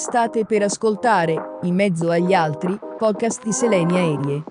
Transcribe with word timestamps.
State 0.00 0.46
per 0.46 0.62
ascoltare, 0.62 1.58
in 1.64 1.74
mezzo 1.74 2.08
agli 2.08 2.32
altri, 2.32 2.74
podcast 2.96 3.44
di 3.44 3.52
Selenia 3.52 3.98
Aerie. 3.98 4.42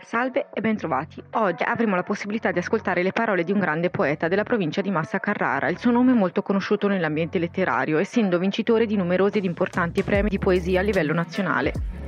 Salve 0.00 0.48
e 0.52 0.60
bentrovati. 0.60 1.22
Oggi 1.34 1.62
avremo 1.62 1.94
la 1.94 2.02
possibilità 2.02 2.50
di 2.50 2.58
ascoltare 2.58 3.04
le 3.04 3.12
parole 3.12 3.44
di 3.44 3.52
un 3.52 3.60
grande 3.60 3.90
poeta 3.90 4.26
della 4.26 4.42
provincia 4.42 4.80
di 4.80 4.90
Massa 4.90 5.20
Carrara. 5.20 5.68
Il 5.68 5.78
suo 5.78 5.92
nome 5.92 6.10
è 6.10 6.16
molto 6.16 6.42
conosciuto 6.42 6.88
nell'ambiente 6.88 7.38
letterario, 7.38 7.98
essendo 7.98 8.36
vincitore 8.40 8.84
di 8.84 8.96
numerosi 8.96 9.38
ed 9.38 9.44
importanti 9.44 10.02
premi 10.02 10.28
di 10.28 10.40
poesia 10.40 10.80
a 10.80 10.82
livello 10.82 11.14
nazionale. 11.14 11.98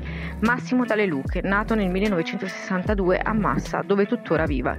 Massimo 0.41 0.87
Dalle 0.87 1.05
Luche, 1.05 1.43
nato 1.43 1.75
nel 1.75 1.91
1962 1.91 3.19
a 3.19 3.35
Massa, 3.35 3.83
dove 3.85 4.07
tuttora 4.07 4.47
viva. 4.47 4.75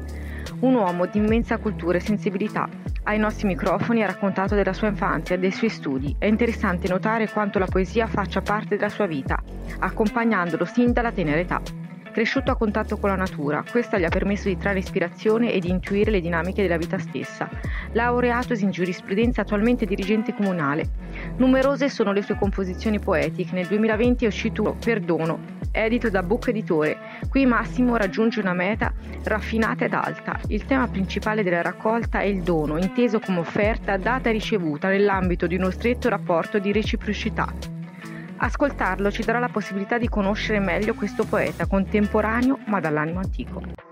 Un 0.62 0.74
uomo 0.74 1.06
di 1.06 1.20
immensa 1.20 1.60
cultura 1.60 1.98
e 1.98 2.02
sensibilità. 2.02 2.68
Ai 3.04 3.20
nostri 3.20 3.46
microfoni 3.46 4.02
ha 4.02 4.08
raccontato 4.08 4.56
della 4.56 4.74
sua 4.74 4.88
infanzia 4.88 5.36
e 5.36 5.38
dei 5.38 5.52
suoi 5.52 5.70
studi. 5.70 6.16
È 6.18 6.26
interessante 6.26 6.88
notare 6.88 7.30
quanto 7.30 7.60
la 7.60 7.68
poesia 7.68 8.08
faccia 8.08 8.42
parte 8.42 8.76
della 8.76 8.90
sua 8.90 9.06
vita, 9.06 9.40
accompagnandolo 9.80 10.66
sin 10.66 10.94
dalla 10.94 11.12
tenera 11.12 11.40
età. 11.40 11.62
Cresciuto 12.12 12.52
a 12.52 12.58
contatto 12.58 12.98
con 12.98 13.10
la 13.10 13.16
natura, 13.16 13.64
questa 13.70 13.98
gli 13.98 14.04
ha 14.04 14.10
permesso 14.10 14.50
di 14.50 14.58
trarre 14.58 14.80
ispirazione 14.80 15.54
e 15.54 15.60
di 15.60 15.70
intuire 15.70 16.12
le 16.12 16.20
dinamiche 16.20 16.62
della 16.62 16.78
vita 16.78 16.98
stessa. 16.98 17.48
Laureatosi 17.94 18.64
in 18.64 18.72
giurisprudenza, 18.72 19.42
attualmente 19.42 19.86
dirigente 19.86 20.34
comunale. 20.34 20.90
Numerose 21.38 21.90
sono 21.90 22.14
le 22.14 22.22
sue 22.22 22.38
composizioni 22.38 23.00
poetiche. 23.00 23.54
Nel 23.54 23.68
2020 23.68 24.24
è 24.24 24.28
uscito 24.28 24.78
Perdono, 24.84 25.40
edito 25.72 26.10
da 26.10 26.24
Book 26.24 26.48
Editore. 26.48 26.98
Qui 27.30 27.46
Massimo 27.46 27.98
raggiunge 27.98 28.40
una 28.40 28.54
meta 28.54 28.94
raffinata 29.24 29.86
ed 29.86 29.94
alta. 29.94 30.40
Il 30.48 30.66
tema 30.66 30.88
principale 30.88 31.44
della 31.44 31.62
raccolta 31.62 32.22
è 32.22 32.26
il 32.26 32.42
dono, 32.44 32.78
inteso 32.78 33.20
come 33.20 33.40
offerta 33.40 33.98
data 33.98 34.30
e 34.30 34.34
ricevuta 34.34 34.88
nell'ambito 34.88 35.46
di 35.46 35.56
uno 35.56 35.70
stretto 35.70 36.08
rapporto 36.08 36.60
di 36.60 36.72
reciprocità. 36.72 37.54
Ascoltarlo 38.38 39.12
ci 39.12 39.24
darà 39.24 39.40
la 39.40 39.50
possibilità 39.50 39.98
di 39.98 40.08
conoscere 40.08 40.60
meglio 40.60 40.96
questo 40.96 41.26
poeta 41.26 41.68
contemporaneo 41.68 42.58
ma 42.66 42.80
dall'animo 42.80 43.20
antico. 43.20 43.91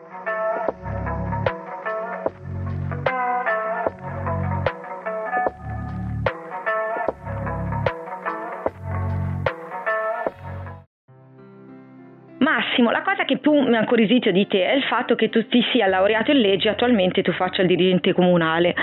Massimo, 12.50 12.90
la 12.90 13.04
cosa 13.04 13.26
che 13.26 13.38
più 13.38 13.54
mi 13.54 13.76
ha 13.76 13.82
incuriosito 13.82 14.32
di 14.32 14.48
te 14.48 14.66
è 14.66 14.74
il 14.74 14.84
fatto 14.84 15.14
che 15.14 15.30
tu 15.30 15.48
ti 15.48 15.62
sia 15.72 15.86
laureato 15.86 16.32
in 16.32 16.40
legge 16.40 16.68
e 16.68 16.72
attualmente 16.72 17.22
tu 17.22 17.32
faccia 17.32 17.62
il 17.62 17.68
dirigente 17.68 18.12
comunale 18.12 18.74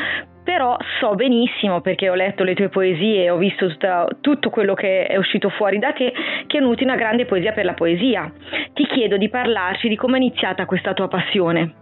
però 0.47 0.77
so 1.01 1.17
benissimo 1.17 1.81
perché 1.81 2.09
ho 2.09 2.15
letto 2.15 2.45
le 2.45 2.55
tue 2.55 2.69
poesie 2.69 3.25
e 3.25 3.31
ho 3.31 3.37
visto 3.37 3.67
tutta, 3.67 4.07
tutto 4.21 4.51
quello 4.51 4.75
che 4.75 5.07
è 5.07 5.17
uscito 5.17 5.49
fuori 5.51 5.81
da 5.81 5.93
te 5.93 6.13
che 6.47 6.61
nuti 6.61 6.85
una 6.85 6.95
grande 6.95 7.27
poesia 7.27 7.51
per 7.51 7.65
la 7.65 7.75
poesia. 7.75 8.33
Ti 8.73 8.87
chiedo 8.87 9.17
di 9.17 9.29
parlarci 9.29 9.89
di 9.89 9.97
come 9.97 10.19
è 10.19 10.21
iniziata 10.21 10.65
questa 10.65 10.95
tua 10.95 11.09
passione. 11.09 11.75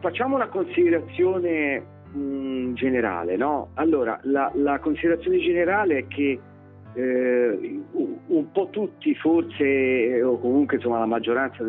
Facciamo 0.00 0.34
una 0.34 0.48
considerazione 0.48 1.80
mh, 2.12 2.18
mm, 2.18 2.74
generale, 2.74 3.36
no? 3.36 3.68
Allora, 3.74 4.18
la, 4.24 4.50
la, 4.54 4.80
considerazione 4.80 5.38
generale 5.38 5.98
è 5.98 6.06
che 6.08 6.40
eh, 6.96 7.82
un 7.92 8.50
po' 8.52 8.68
tutti 8.70 9.14
forse, 9.16 10.22
o 10.22 10.38
comunque 10.38 10.76
insomma 10.76 10.98
la 10.98 11.06
maggioranza 11.06 11.62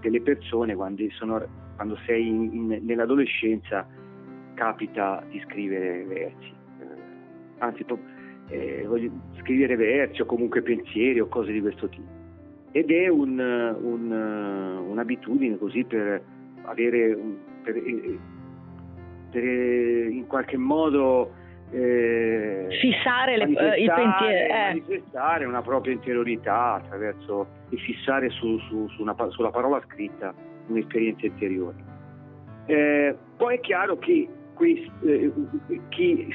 delle 0.00 0.20
persone 0.20 0.74
quando 0.74 1.04
sono 1.10 1.40
quando 1.76 1.96
sei 2.04 2.26
in, 2.26 2.50
in, 2.52 2.78
nell'adolescenza 2.82 3.86
capita 4.54 5.22
di 5.30 5.40
scrivere 5.46 6.02
versi, 6.02 6.52
eh, 6.80 6.84
anzi 7.58 7.84
eh, 8.48 8.84
voglio 8.88 9.12
scrivere 9.38 9.76
versi 9.76 10.20
o 10.20 10.26
comunque 10.26 10.62
pensieri 10.62 11.20
o 11.20 11.28
cose 11.28 11.52
di 11.52 11.60
questo 11.60 11.88
tipo. 11.88 12.16
Ed 12.72 12.90
è 12.90 13.06
un, 13.06 13.38
un, 13.38 14.10
un'abitudine 14.88 15.56
così 15.58 15.84
per 15.84 16.20
avere, 16.62 17.16
per, 17.62 17.76
eh, 17.76 18.18
per 19.30 19.44
in 19.44 20.26
qualche 20.26 20.56
modo 20.56 21.30
eh, 21.70 22.66
fissare 22.80 23.36
le, 23.36 23.44
eh, 23.44 23.82
il 23.82 23.92
pensiero, 23.94 24.54
eh. 24.54 24.58
manifestare 24.68 25.44
una 25.44 25.62
propria 25.62 25.92
interiorità 25.92 26.74
attraverso 26.74 27.46
e 27.70 27.76
fissare 27.76 28.30
su, 28.30 28.58
su, 28.60 28.88
su 28.88 29.02
una, 29.02 29.14
sulla 29.28 29.50
parola 29.50 29.80
scritta 29.86 30.32
un'esperienza 30.68 31.26
interiore. 31.26 31.76
Eh, 32.66 33.16
poi 33.36 33.56
è 33.56 33.60
chiaro 33.60 33.98
che 33.98 34.28
questi, 34.54 34.90
eh, 35.04 35.32
chi, 35.88 36.34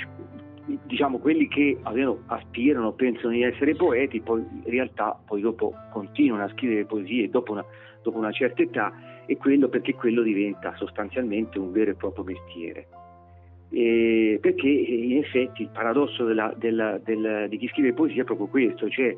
diciamo, 0.85 1.19
quelli 1.19 1.47
che 1.47 1.77
almeno 1.83 2.19
aspirano, 2.27 2.93
pensano 2.93 3.33
di 3.33 3.43
essere 3.43 3.75
poeti, 3.75 4.21
poi 4.21 4.41
in 4.41 4.69
realtà 4.69 5.17
poi 5.25 5.41
dopo 5.41 5.73
continuano 5.91 6.43
a 6.43 6.49
scrivere 6.49 6.85
poesie 6.85 7.29
dopo 7.29 7.51
una, 7.51 7.65
dopo 8.01 8.17
una 8.17 8.31
certa 8.31 8.61
età 8.61 8.93
e 9.25 9.37
quello 9.37 9.67
perché 9.67 9.93
quello 9.95 10.21
diventa 10.21 10.75
sostanzialmente 10.75 11.59
un 11.59 11.71
vero 11.71 11.91
e 11.91 11.95
proprio 11.95 12.23
mestiere. 12.23 12.87
Eh, 13.75 14.37
perché 14.39 14.67
in 14.67 15.17
effetti 15.17 15.63
il 15.63 15.69
paradosso 15.73 16.25
della, 16.25 16.53
della, 16.55 16.99
della, 17.03 17.47
di 17.47 17.57
chi 17.57 17.67
scrive 17.69 17.93
poesia 17.93 18.21
è 18.21 18.25
proprio 18.25 18.45
questo, 18.45 18.87
cioè 18.87 19.15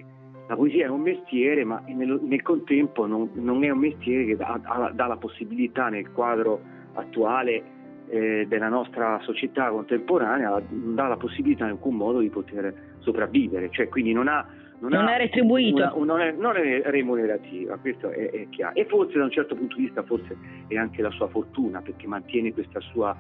la 0.48 0.56
poesia 0.56 0.86
è 0.86 0.90
un 0.90 1.02
mestiere, 1.02 1.66
ma 1.66 1.84
nel, 1.88 2.22
nel 2.24 2.42
contempo 2.42 3.06
non, 3.06 3.32
non, 3.34 3.66
è 3.66 3.70
un 3.70 3.80
mestiere 3.80 4.24
che 4.24 4.38
dà, 4.38 4.92
dà, 4.94 5.08
la 5.08 5.18
possibilità 5.18 5.90
nel 5.90 6.10
quadro 6.10 6.62
attuale 6.94 7.64
eh, 8.08 8.46
della 8.48 8.70
nostra 8.70 9.20
società 9.24 9.68
contemporanea, 9.72 10.62
dà 10.70 11.08
la 11.08 11.18
possibilità 11.18 11.66
in 11.66 11.72
alcun 11.72 11.96
modo 11.96 12.20
di 12.20 12.30
poter 12.30 12.74
sopravvivere, 13.00 13.70
cioè 13.72 13.90
quindi 13.90 14.14
non 14.14 14.30
ha 14.30 14.48
non, 14.80 14.92
non 14.92 15.08
è 15.10 15.18
retribuito. 15.18 15.76
Una, 15.76 15.94
una, 15.96 16.14
non, 16.14 16.22
è, 16.22 16.32
non, 16.32 16.56
è, 16.56 16.82
remunerativa, 16.86 17.76
questo 17.78 18.10
è, 18.10 18.30
è, 18.30 18.48
chiaro. 18.50 18.76
E 18.76 18.86
forse 18.86 19.18
da 19.18 19.26
un 19.26 19.32
certo 19.32 19.56
punto 19.56 19.76
di 19.76 19.84
vista 19.84 20.04
forse 20.04 20.38
è 20.68 20.78
anche 20.78 21.02
la 21.02 21.12
sua 21.12 21.28
fortuna 21.28 21.82
perché 21.82 22.08
mantiene 22.08 22.54
questa 22.54 22.80
sua 22.80 23.16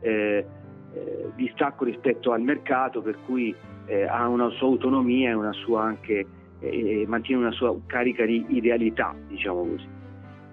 eh, 0.00 0.44
eh, 0.94 1.30
distacco 1.34 1.84
rispetto 1.84 2.32
al 2.32 2.42
mercato 2.42 3.02
per 3.02 3.18
cui 3.26 3.54
eh, 3.86 4.04
ha 4.04 4.26
una 4.28 4.48
sua 4.50 4.68
autonomia 4.68 5.30
e 5.30 5.34
una 5.34 5.52
sua 5.52 5.82
anche 5.82 6.26
e 6.60 7.04
mantiene 7.06 7.42
una 7.42 7.52
sua 7.52 7.76
carica 7.86 8.24
di 8.24 8.44
idealità, 8.48 9.14
diciamo 9.28 9.66
così. 9.66 9.86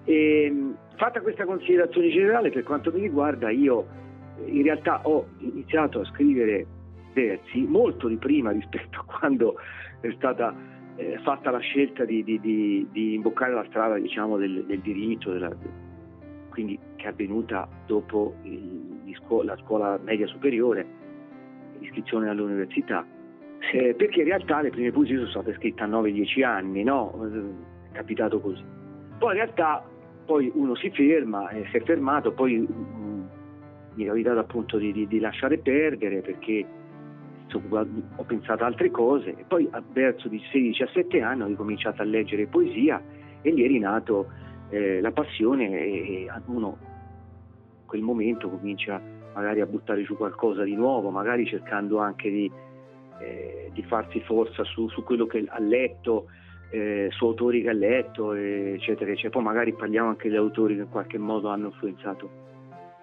E, 0.04 0.52
fatta 0.96 1.20
questa 1.20 1.44
considerazione 1.44 2.10
generale, 2.10 2.50
per 2.50 2.64
quanto 2.64 2.92
mi 2.92 3.00
riguarda, 3.00 3.50
io 3.50 3.86
in 4.44 4.62
realtà 4.62 5.00
ho 5.04 5.26
iniziato 5.38 6.00
a 6.00 6.04
scrivere 6.06 6.66
versi 7.14 7.62
molto 7.62 8.08
di 8.08 8.16
prima 8.16 8.50
rispetto 8.52 9.00
a 9.00 9.18
quando 9.18 9.56
è 10.00 10.10
stata 10.16 10.54
eh, 10.96 11.18
fatta 11.22 11.50
la 11.50 11.60
scelta 11.60 12.04
di, 12.04 12.22
di, 12.22 12.38
di, 12.40 12.86
di, 12.90 13.14
imboccare 13.14 13.54
la 13.54 13.64
strada 13.68 13.98
diciamo, 13.98 14.36
del, 14.36 14.64
del 14.66 14.80
diritto, 14.80 15.32
della, 15.32 15.50
quindi 16.50 16.78
che 16.96 17.04
è 17.04 17.08
avvenuta 17.08 17.66
dopo 17.86 18.34
il, 18.42 18.91
scuola, 19.14 19.54
la 19.54 19.62
scuola 19.62 19.98
media 20.02 20.26
superiore, 20.26 20.86
l'iscrizione 21.78 22.28
all'università 22.28 23.06
eh, 23.70 23.94
perché 23.94 24.20
in 24.20 24.26
realtà 24.26 24.60
le 24.60 24.70
prime 24.70 24.90
poesie 24.90 25.16
sono 25.16 25.28
state 25.28 25.54
scritte 25.54 25.82
a 25.82 25.86
9-10 25.86 26.44
anni, 26.44 26.82
no? 26.82 27.12
È 27.90 27.94
capitato 27.94 28.40
così. 28.40 28.62
Poi 29.18 29.30
in 29.30 29.36
realtà 29.36 29.84
poi 30.24 30.50
uno 30.54 30.74
si 30.74 30.90
ferma, 30.90 31.48
eh, 31.50 31.64
si 31.70 31.76
è 31.76 31.82
fermato, 31.82 32.32
poi 32.32 32.58
mh, 32.58 32.66
mm, 32.72 33.22
mi 33.94 34.04
è 34.04 34.06
capitato 34.08 34.38
appunto 34.40 34.78
di, 34.78 34.92
di, 34.92 35.06
di 35.06 35.20
lasciare 35.20 35.58
perdere 35.58 36.20
perché 36.22 36.66
ho 37.54 38.24
pensato 38.24 38.64
altre 38.64 38.90
cose 38.90 39.36
e 39.36 39.44
poi 39.46 39.68
verso 39.92 40.26
di 40.28 40.40
16-17 40.52 41.22
anni 41.22 41.42
ho 41.42 41.46
ricominciato 41.46 42.00
a 42.00 42.04
leggere 42.06 42.46
poesia 42.46 43.02
e 43.42 43.50
lì 43.50 43.62
è 43.62 43.66
rinato 43.66 44.30
eh, 44.70 45.02
la 45.02 45.12
passione 45.12 45.68
e, 45.68 46.24
e 46.24 46.30
uno 46.46 46.78
quel 47.84 48.00
momento 48.00 48.48
comincia 48.48 48.98
magari 49.34 49.60
a 49.60 49.66
buttare 49.66 50.02
giù 50.02 50.16
qualcosa 50.16 50.62
di 50.62 50.74
nuovo, 50.74 51.10
magari 51.10 51.46
cercando 51.46 51.98
anche 51.98 52.30
di 52.30 52.50
eh, 53.22 53.70
di 53.72 53.82
farsi 53.84 54.20
forza 54.20 54.64
su, 54.64 54.88
su, 54.88 55.02
quello 55.04 55.26
che 55.26 55.44
ha 55.46 55.60
letto, 55.60 56.26
eh, 56.70 57.08
su 57.10 57.24
autori 57.24 57.62
che 57.62 57.70
ha 57.70 57.74
letto, 57.74 58.34
eccetera, 58.34 59.10
eccetera. 59.10 59.30
Poi 59.30 59.42
magari 59.42 59.72
parliamo 59.72 60.08
anche 60.08 60.28
di 60.28 60.36
autori 60.36 60.74
che 60.74 60.82
in 60.82 60.88
qualche 60.88 61.18
modo 61.18 61.48
hanno 61.48 61.66
influenzato. 61.66 62.50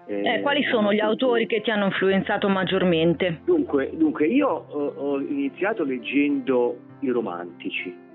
Eh, 0.06 0.34
eh 0.34 0.40
quali 0.40 0.62
sono 0.64 0.92
gli 0.92 1.00
autori 1.00 1.46
che 1.46 1.60
ti 1.62 1.70
hanno 1.70 1.86
influenzato 1.86 2.48
maggiormente? 2.48 3.40
Dunque, 3.44 3.90
dunque 3.94 4.26
io 4.26 4.48
ho, 4.48 4.86
ho, 4.96 5.20
iniziato 5.20 5.84
leggendo 5.84 6.76
i 7.00 7.08
romantici. 7.10 8.08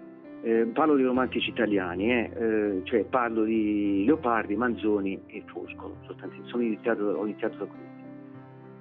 Eh, 0.43 0.69
parlo 0.73 0.95
di 0.95 1.03
romantici 1.03 1.49
italiani, 1.49 2.11
eh, 2.11 2.29
eh, 2.37 2.81
cioè 2.83 3.03
parlo 3.05 3.43
di 3.43 4.03
Leopardi, 4.05 4.55
Manzoni 4.55 5.19
e 5.25 5.41
Foscolo. 5.45 5.95
Sono 6.43 6.61
iniziato, 6.61 7.03
ho 7.03 7.25
iniziato 7.25 7.57
da 7.57 7.65
qui. 7.65 7.94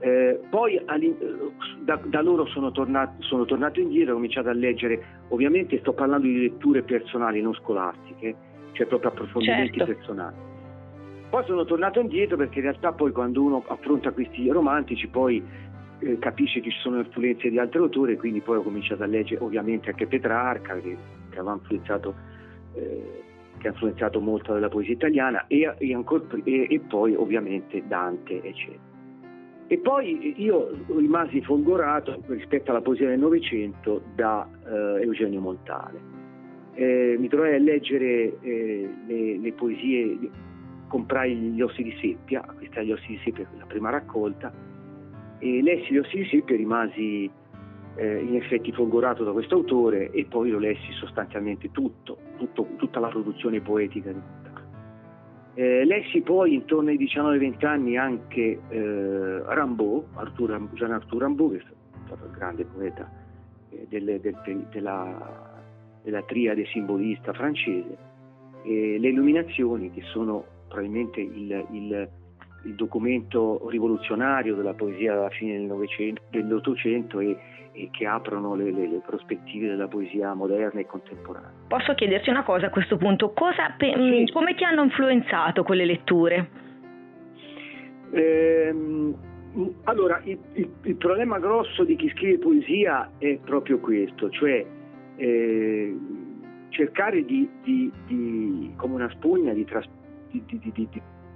Eh, 0.00 0.40
poi 0.50 0.82
da, 1.84 2.00
da, 2.04 2.20
loro 2.20 2.46
sono 2.46 2.70
tornato, 2.72 3.22
sono 3.22 3.44
tornato 3.44 3.80
indietro, 3.80 4.12
ho 4.12 4.16
cominciato 4.16 4.48
a 4.48 4.52
leggere, 4.52 5.02
ovviamente 5.28 5.78
sto 5.78 5.92
parlando 5.92 6.26
di 6.26 6.40
letture 6.40 6.82
personali, 6.82 7.40
non 7.40 7.54
scolastiche, 7.54 8.34
cioè 8.72 8.86
proprio 8.86 9.10
approfondimenti 9.10 9.78
certo. 9.78 9.94
personali. 9.94 10.36
Poi 11.30 11.44
sono 11.46 11.64
tornato 11.64 12.00
indietro 12.00 12.36
perché 12.36 12.58
in 12.58 12.64
realtà 12.64 12.92
poi 12.92 13.12
quando 13.12 13.42
uno 13.42 13.64
affronta 13.66 14.12
questi 14.12 14.48
romantici 14.48 15.08
poi 15.08 15.42
eh, 16.00 16.18
capisce 16.18 16.60
che 16.60 16.70
ci 16.70 16.78
sono 16.80 16.98
influenze 16.98 17.48
di 17.48 17.58
altri 17.58 17.78
autori, 17.78 18.16
quindi 18.16 18.40
poi 18.40 18.58
ho 18.58 18.62
cominciato 18.62 19.02
a 19.02 19.06
leggere 19.06 19.42
ovviamente 19.42 19.90
anche 19.90 20.06
Petrarca 20.06 20.74
che, 20.74 20.96
che 21.30 21.38
aveva 21.38 21.54
influenzato 21.54 22.14
eh, 22.74 23.22
che 23.58 23.68
ha 23.68 23.70
influenzato 23.70 24.20
molto 24.20 24.52
della 24.52 24.68
poesia 24.68 24.92
italiana 24.92 25.46
e, 25.46 25.74
e, 25.78 25.94
ancora, 25.94 26.24
e, 26.44 26.66
e 26.68 26.80
poi 26.80 27.14
ovviamente 27.14 27.82
Dante 27.86 28.42
eccetera. 28.42 28.93
E 29.66 29.78
poi 29.78 30.34
io 30.42 30.70
rimasi 30.88 31.40
folgorato 31.40 32.22
rispetto 32.26 32.70
alla 32.70 32.82
poesia 32.82 33.08
del 33.08 33.18
Novecento 33.18 34.02
da 34.14 34.46
eh, 34.66 35.02
Eugenio 35.02 35.40
Montale. 35.40 36.12
Eh, 36.74 37.16
mi 37.18 37.28
trovai 37.28 37.54
a 37.54 37.58
leggere 37.58 38.38
eh, 38.40 38.90
le, 39.06 39.38
le, 39.38 39.52
poesie, 39.52 40.18
comprai 40.88 41.34
gli 41.34 41.62
ossi 41.62 41.82
di 41.82 41.96
seppia, 42.00 42.42
acquistai 42.42 42.86
gli 42.86 42.92
ossi 42.92 43.06
di 43.06 43.20
seppia, 43.24 43.48
la 43.56 43.64
prima 43.64 43.90
raccolta, 43.90 44.52
e 45.38 45.62
lessi 45.62 45.92
gli 45.92 45.98
ossi 45.98 46.16
di 46.16 46.26
seppia 46.26 46.54
e 46.54 46.58
rimasi 46.58 47.30
eh, 47.96 48.18
in 48.18 48.36
effetti 48.36 48.70
folgorato 48.72 49.24
da 49.24 49.32
questo 49.32 49.54
autore 49.54 50.10
e 50.10 50.26
poi 50.26 50.50
lo 50.50 50.58
lessi 50.58 50.92
sostanzialmente 50.92 51.70
tutto, 51.70 52.18
tutto 52.36 52.66
tutta 52.76 53.00
la 53.00 53.08
produzione 53.08 53.60
poetica 53.60 54.12
di. 54.12 54.43
Eh, 55.56 55.84
lessi 55.84 56.20
poi 56.20 56.54
intorno 56.54 56.90
ai 56.90 56.98
19-20 56.98 57.64
anni 57.66 57.96
anche 57.96 58.60
eh, 58.68 59.42
Rimbaud, 59.46 60.04
Arthur, 60.14 60.68
Jean 60.72 60.92
Arthur 60.92 61.22
Rimbaud, 61.22 61.56
che 61.56 61.58
è 61.58 62.06
stato 62.06 62.24
il 62.24 62.32
grande 62.32 62.64
poeta 62.64 63.08
eh, 63.70 63.86
del, 63.88 64.18
del, 64.20 64.66
della, 64.70 65.62
della, 66.02 66.22
triade 66.22 66.66
simbolista 66.66 67.32
francese, 67.32 67.96
e 68.64 68.98
le 68.98 69.08
illuminazioni 69.08 69.92
che 69.92 70.02
sono 70.02 70.44
probabilmente 70.66 71.20
il, 71.20 71.66
il, 71.70 72.08
il 72.64 72.74
documento 72.74 73.68
rivoluzionario 73.68 74.56
della 74.56 74.74
poesia 74.74 75.12
alla 75.12 75.30
fine 75.30 75.58
del 75.58 76.18
dell'Ottocento 76.30 77.20
e, 77.20 77.38
e 77.74 77.88
che 77.90 78.06
aprono 78.06 78.54
le, 78.54 78.70
le, 78.70 78.88
le, 78.88 79.02
prospettive 79.04 79.66
della 79.66 79.88
poesia 79.88 80.32
moderna 80.32 80.80
e 80.80 80.86
contemporanea. 80.86 81.50
Posso 81.66 81.92
chiederti 81.94 82.30
una 82.30 82.44
cosa 82.44 82.66
a 82.66 82.70
questo 82.70 82.96
punto? 82.96 83.32
Cosa, 83.32 83.74
sì. 83.78 83.92
Mm, 83.96 84.26
come 84.32 84.54
ti 84.54 84.62
hanno 84.62 84.84
influenzato 84.84 85.64
quelle 85.64 85.84
letture? 85.84 86.48
Ehm, 88.12 89.14
allora, 89.84 90.20
il, 90.22 90.38
il, 90.52 90.70
il, 90.82 90.94
problema 90.94 91.40
grosso 91.40 91.82
di 91.82 91.96
chi 91.96 92.08
scrive 92.10 92.38
poesia 92.38 93.10
è 93.18 93.38
proprio 93.44 93.78
questo, 93.80 94.30
cioè 94.30 94.64
eh, 95.16 95.96
cercare 96.68 97.24
di, 97.24 97.48
di, 97.64 97.90
di, 98.06 98.72
come 98.76 98.94
una 98.94 99.10
spugna 99.10 99.52
di, 99.52 99.64
tras, 99.64 99.86
di, 100.30 100.88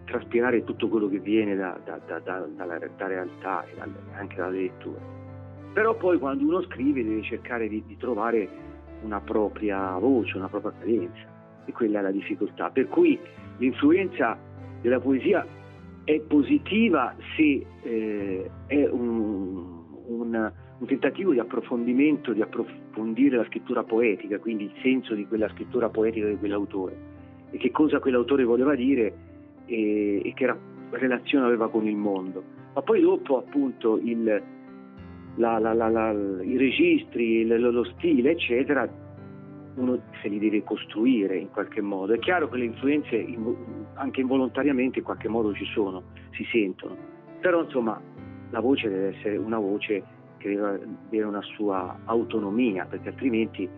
traspirare 0.05 0.63
tutto 0.63 0.89
quello 0.89 1.09
che 1.09 1.19
viene 1.19 1.57
da, 1.57 1.79
da, 1.85 1.99
da, 2.07 2.21
dalla, 2.21 2.79
da 2.97 3.07
realtà 3.09 3.65
e 3.65 3.75
anche 4.17 4.37
dalle 4.37 4.61
letture 4.61 5.18
però 5.79 5.95
poi 5.95 6.19
quando 6.19 6.45
uno 6.45 6.61
scrive 6.63 7.05
deve 7.05 7.23
cercare 7.23 7.69
di, 7.69 7.85
di 7.87 7.97
trovare 7.97 8.49
una 9.03 9.21
propria 9.21 9.97
voce, 9.97 10.37
una 10.37 10.49
propria 10.49 10.73
cadenza 10.77 11.23
e 11.65 11.71
quella 11.71 12.01
è 12.01 12.03
la 12.03 12.11
difficoltà. 12.11 12.69
Per 12.71 12.89
cui 12.89 13.17
l'influenza 13.59 14.37
della 14.81 14.99
poesia 14.99 15.47
è 16.03 16.19
positiva 16.19 17.15
se 17.37 17.65
eh, 17.83 18.51
è 18.67 18.89
un, 18.89 19.85
un, 20.09 20.53
un, 20.79 20.87
tentativo 20.89 21.31
di 21.31 21.39
approfondimento, 21.39 22.33
di 22.33 22.43
approfondire 22.43 23.37
la 23.37 23.45
scrittura 23.45 23.85
poetica, 23.85 24.41
quindi 24.41 24.65
il 24.65 24.73
senso 24.83 25.15
di 25.15 25.29
quella 25.29 25.49
scrittura 25.51 25.89
poetica 25.91 26.27
di 26.27 26.39
quell'autore 26.39 26.97
e 27.51 27.57
che 27.57 27.71
cosa 27.71 28.01
quell'autore 28.01 28.43
voleva 28.43 28.75
dire 28.75 29.15
e, 29.67 30.23
e 30.25 30.33
che 30.35 30.53
relazione 30.91 31.47
aveva 31.47 31.71
con 31.71 31.87
il 31.87 31.95
mondo. 31.95 32.43
Ma 32.75 32.83
poi 32.83 33.01
dopo 33.01 33.39
appunto 33.39 33.97
il, 34.03 34.57
la, 35.39 35.59
la, 35.59 35.73
la, 35.73 36.11
i 36.43 36.57
registri, 36.57 37.47
lo 37.47 37.85
stile, 37.85 38.33
eccetera, 38.33 38.89
uno 39.77 40.01
se 40.21 40.29
li 40.29 40.39
deve 40.39 40.65
costruire 40.65 41.37
in 41.37 41.51
qualche 41.51 41.81
modo. 41.81 42.13
È 42.13 42.19
chiaro 42.19 42.49
che 42.49 42.59
le 42.59 42.65
influenze 42.65 43.25
anche 43.95 44.21
involontariamente 44.21 44.99
in 44.99 45.05
qualche 45.05 45.29
modo 45.29 45.55
ci 45.55 45.65
sono, 45.67 46.03
si 46.33 46.45
sentono, 46.51 46.97
però 47.41 47.63
insomma 47.63 48.01
la 48.51 48.61
voce 48.61 48.89
deve 48.89 49.17
essere 49.17 49.37
una 49.37 49.59
voce 49.59 50.03
che 50.39 50.49
deve 50.49 50.81
avere 51.07 51.25
una 51.25 51.43
sua 51.43 52.01
autonomia, 52.05 52.85
perché 52.85 53.09
altrimenti 53.09 53.69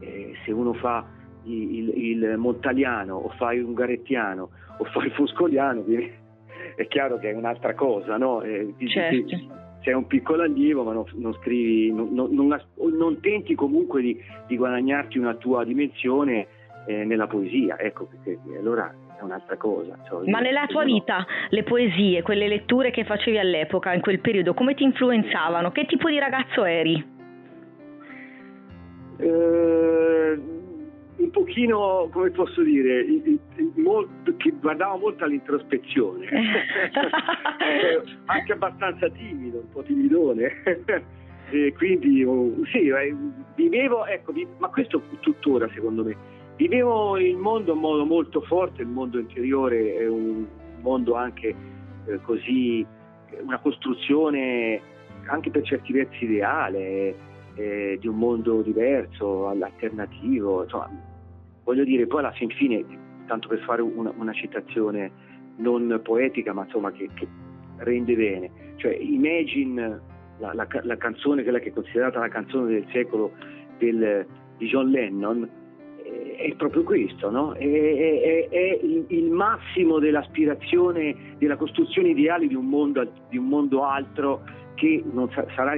eh, 0.00 0.34
se 0.44 0.52
uno 0.52 0.72
fa 0.74 1.04
il, 1.44 1.74
il, 1.74 1.92
il, 1.96 2.36
montaliano 2.36 3.16
o 3.16 3.28
fa 3.30 3.52
il 3.52 3.64
ungarettiano 3.64 4.48
o 4.78 4.84
fa 4.84 5.04
il 5.04 5.12
foscoliano, 5.12 5.84
è 6.76 6.86
chiaro 6.86 7.18
che 7.18 7.30
è 7.30 7.34
un'altra 7.34 7.74
cosa, 7.74 8.16
no? 8.16 8.42
Eh, 8.42 8.74
certo 8.86 9.68
sei 9.82 9.94
un 9.94 10.06
piccolo 10.06 10.42
allievo 10.42 10.82
ma 10.82 10.92
non, 10.92 11.04
non 11.14 11.34
scrivi, 11.34 11.92
non, 11.92 12.12
non, 12.12 12.60
non, 12.76 13.20
tenti 13.20 13.54
comunque 13.54 14.02
di, 14.02 14.20
di, 14.46 14.56
guadagnarti 14.56 15.18
una 15.18 15.34
tua 15.34 15.64
dimensione 15.64 16.46
eh, 16.86 17.04
nella 17.04 17.26
poesia, 17.26 17.78
ecco 17.78 18.06
perché 18.06 18.38
allora 18.58 18.92
è 19.18 19.22
un'altra 19.22 19.56
cosa. 19.56 19.96
Cioè, 20.06 20.28
ma 20.28 20.40
nella 20.40 20.66
tua 20.66 20.84
vita 20.84 21.26
le 21.50 21.62
poesie, 21.62 22.22
quelle 22.22 22.48
letture 22.48 22.90
che 22.90 23.04
facevi 23.04 23.38
all'epoca, 23.38 23.92
in 23.92 24.00
quel 24.00 24.20
periodo, 24.20 24.54
come 24.54 24.74
ti 24.74 24.82
influenzavano? 24.82 25.70
Che 25.70 25.86
tipo 25.86 26.08
di 26.08 26.18
ragazzo 26.18 26.64
eri? 26.64 27.18
Eh, 29.18 30.59
un 31.20 31.30
pochino, 31.30 32.08
come 32.10 32.30
posso 32.30 32.62
dire, 32.62 33.04
molto, 33.76 34.34
che 34.36 34.52
guardava 34.58 34.96
molto 34.96 35.24
all'introspezione, 35.24 36.26
eh, 37.60 38.02
anche 38.24 38.52
abbastanza 38.52 39.08
timido, 39.10 39.58
un 39.58 39.68
po' 39.70 39.82
timidone. 39.82 40.50
e 41.50 41.72
quindi 41.76 42.24
oh, 42.24 42.64
sì, 42.72 42.88
eh, 42.88 43.14
vivevo, 43.54 44.06
ecco, 44.06 44.32
ma 44.58 44.68
questo 44.68 45.02
tuttora 45.20 45.68
secondo 45.74 46.04
me, 46.04 46.16
vivevo 46.56 47.18
il 47.18 47.36
mondo 47.36 47.72
in 47.72 47.78
modo 47.78 48.04
molto 48.04 48.40
forte, 48.42 48.82
il 48.82 48.88
mondo 48.88 49.18
interiore 49.18 49.96
è 49.96 50.08
un 50.08 50.46
mondo 50.80 51.14
anche 51.14 51.54
eh, 52.06 52.20
così, 52.22 52.86
una 53.42 53.58
costruzione 53.58 54.80
anche 55.26 55.50
per 55.50 55.62
certi 55.62 55.92
versi 55.92 56.24
ideale, 56.24 57.14
eh, 57.54 57.98
di 58.00 58.06
un 58.06 58.16
mondo 58.16 58.62
diverso, 58.62 59.48
alternativo, 59.48 60.62
insomma, 60.62 60.90
voglio 61.70 61.84
dire, 61.84 62.06
poi 62.06 62.18
alla 62.18 62.32
fin 62.32 62.48
fine, 62.50 62.84
tanto 63.26 63.46
per 63.46 63.60
fare 63.60 63.80
una, 63.80 64.12
una 64.16 64.32
citazione 64.32 65.28
non 65.56 66.00
poetica, 66.02 66.52
ma 66.52 66.64
insomma 66.64 66.90
che, 66.90 67.08
che 67.14 67.28
rende 67.76 68.14
bene, 68.14 68.50
cioè 68.76 68.92
Imagine, 68.92 70.00
la, 70.38 70.52
la, 70.52 70.66
la, 70.82 70.96
canzone, 70.96 71.42
quella 71.44 71.60
che 71.60 71.68
è 71.68 71.72
considerata 71.72 72.18
la 72.18 72.28
canzone 72.28 72.72
del 72.72 72.86
secolo 72.92 73.32
del, 73.78 74.26
di 74.56 74.66
John 74.66 74.90
Lennon, 74.90 75.48
eh, 76.02 76.34
è 76.36 76.54
proprio 76.56 76.82
questo, 76.82 77.30
no? 77.30 77.52
è, 77.52 77.60
è, 77.60 78.48
è 78.48 78.78
il, 78.82 79.04
il, 79.08 79.30
massimo 79.30 80.00
dell'aspirazione, 80.00 81.36
della 81.38 81.56
costruzione 81.56 82.08
ideale 82.08 82.48
di 82.48 82.54
un 82.54 82.66
mondo, 82.66 83.08
di 83.28 83.36
un 83.36 83.46
mondo 83.46 83.84
altro 83.84 84.42
che 84.74 85.04
sa, 85.34 85.46
sarà 85.54 85.74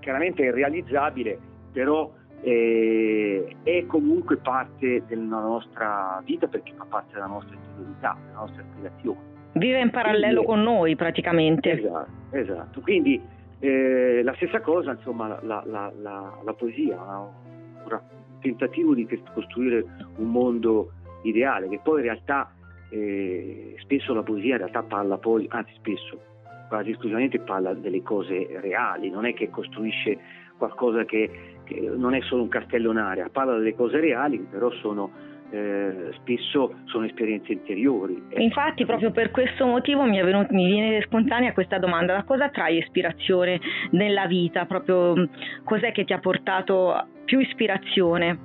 chiaramente 0.00 0.42
irrealizzabile, 0.42 1.38
però 1.72 2.10
eh, 2.42 3.56
è 3.62 3.86
comunque 3.86 4.36
parte 4.36 5.02
della 5.06 5.40
nostra 5.40 6.22
vita 6.24 6.46
perché 6.46 6.72
fa 6.76 6.84
parte 6.88 7.14
della 7.14 7.26
nostra 7.26 7.54
interiorità, 7.54 8.16
della 8.26 8.38
nostra 8.38 8.62
aspirazione. 8.62 9.34
Vive 9.52 9.80
in 9.80 9.90
parallelo 9.90 10.42
Quindi, 10.42 10.46
con 10.46 10.62
noi 10.62 10.96
praticamente. 10.96 11.72
Esatto, 11.72 12.10
esatto. 12.30 12.80
Quindi 12.80 13.20
eh, 13.58 14.22
la 14.22 14.34
stessa 14.34 14.60
cosa, 14.60 14.92
insomma, 14.92 15.28
la, 15.42 15.62
la, 15.66 15.92
la, 15.98 16.38
la 16.44 16.52
poesia, 16.52 16.98
un 17.00 18.00
tentativo 18.40 18.94
di 18.94 19.08
costruire 19.32 19.84
un 20.16 20.30
mondo 20.30 20.92
ideale, 21.22 21.68
che 21.68 21.80
poi 21.82 22.00
in 22.00 22.04
realtà 22.04 22.52
eh, 22.90 23.74
spesso 23.78 24.14
la 24.14 24.22
poesia 24.22 24.52
in 24.52 24.58
realtà 24.58 24.82
parla 24.82 25.18
poi, 25.18 25.46
anzi 25.50 25.72
spesso, 25.76 26.20
quasi 26.68 26.90
esclusivamente 26.90 27.38
parla 27.40 27.74
delle 27.74 28.02
cose 28.02 28.46
reali, 28.60 29.10
non 29.10 29.24
è 29.24 29.34
che 29.34 29.50
costruisce 29.50 30.18
qualcosa 30.58 31.04
che, 31.04 31.55
che 31.66 31.92
non 31.94 32.14
è 32.14 32.20
solo 32.22 32.42
un 32.42 32.48
castello 32.48 32.92
in 32.92 32.98
aria, 32.98 33.28
parla 33.30 33.56
delle 33.56 33.74
cose 33.74 34.00
reali 34.00 34.38
che 34.38 34.46
però 34.50 34.70
sono 34.70 35.10
eh, 35.50 36.12
spesso 36.20 36.74
sono 36.84 37.04
esperienze 37.06 37.52
interiori. 37.52 38.20
Infatti 38.36 38.84
proprio 38.84 39.10
per 39.10 39.30
questo 39.30 39.66
motivo 39.66 40.04
mi, 40.04 40.20
venuto, 40.22 40.52
mi, 40.52 40.66
viene 40.66 41.00
spontanea 41.02 41.52
questa 41.52 41.78
domanda, 41.78 42.14
da 42.14 42.24
cosa 42.24 42.48
trai 42.48 42.78
ispirazione 42.78 43.60
nella 43.90 44.26
vita? 44.26 44.64
Proprio 44.64 45.28
cos'è 45.64 45.92
che 45.92 46.04
ti 46.04 46.12
ha 46.12 46.18
portato 46.18 47.06
più 47.24 47.38
ispirazione 47.38 48.38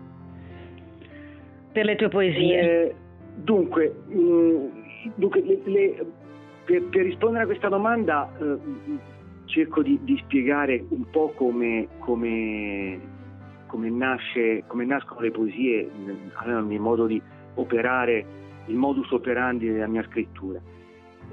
per 1.72 1.86
le 1.86 1.96
tue 1.96 2.10
poesie? 2.10 2.60
Eh, 2.60 2.96
dunque, 3.36 3.96
mh, 4.08 4.20
mm, 4.20 4.68
dunque 5.16 5.42
le, 5.42 5.60
le, 5.66 6.06
per, 6.66 6.84
per, 6.84 7.04
rispondere 7.04 7.44
a 7.44 7.48
questa 7.48 7.70
domanda 7.70 8.32
eh, 8.40 8.58
cerco 9.52 9.84
di, 9.84 10.00
di, 10.04 10.18
spiegare 10.24 10.84
un 10.90 11.10
po' 11.10 11.34
come, 11.36 11.88
come, 12.00 13.00
come, 13.68 13.90
nasce, 13.90 14.64
come 14.66 14.86
nascono 14.86 15.20
le 15.20 15.32
poesie, 15.32 15.90
nel 16.46 16.80
modo 16.80 17.06
di, 17.06 17.22
operare 17.56 18.26
il 18.68 18.76
modus 18.76 19.12
operandi 19.12 19.70
della 19.70 19.88
mia 19.88 20.04
scrittura? 20.04 20.60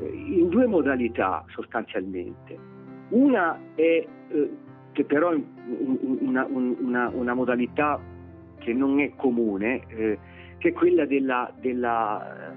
Eh, 0.00 0.06
in 0.06 0.48
due 0.48 0.66
modalità 0.66 1.44
sostanzialmente. 1.48 2.58
Una 3.10 3.58
è 3.74 4.06
eh, 4.28 4.50
che 4.92 5.04
però 5.04 5.32
una, 5.32 6.44
una, 6.44 7.10
una, 7.14 7.34
modalità 7.34 8.00
che 8.58 8.72
non 8.72 8.98
è 8.98 9.12
comune, 9.14 9.82
eh, 9.86 10.18
che 10.58 10.70
è 10.70 10.72
quella 10.72 11.06
della, 11.06 11.52
della, 11.60 12.52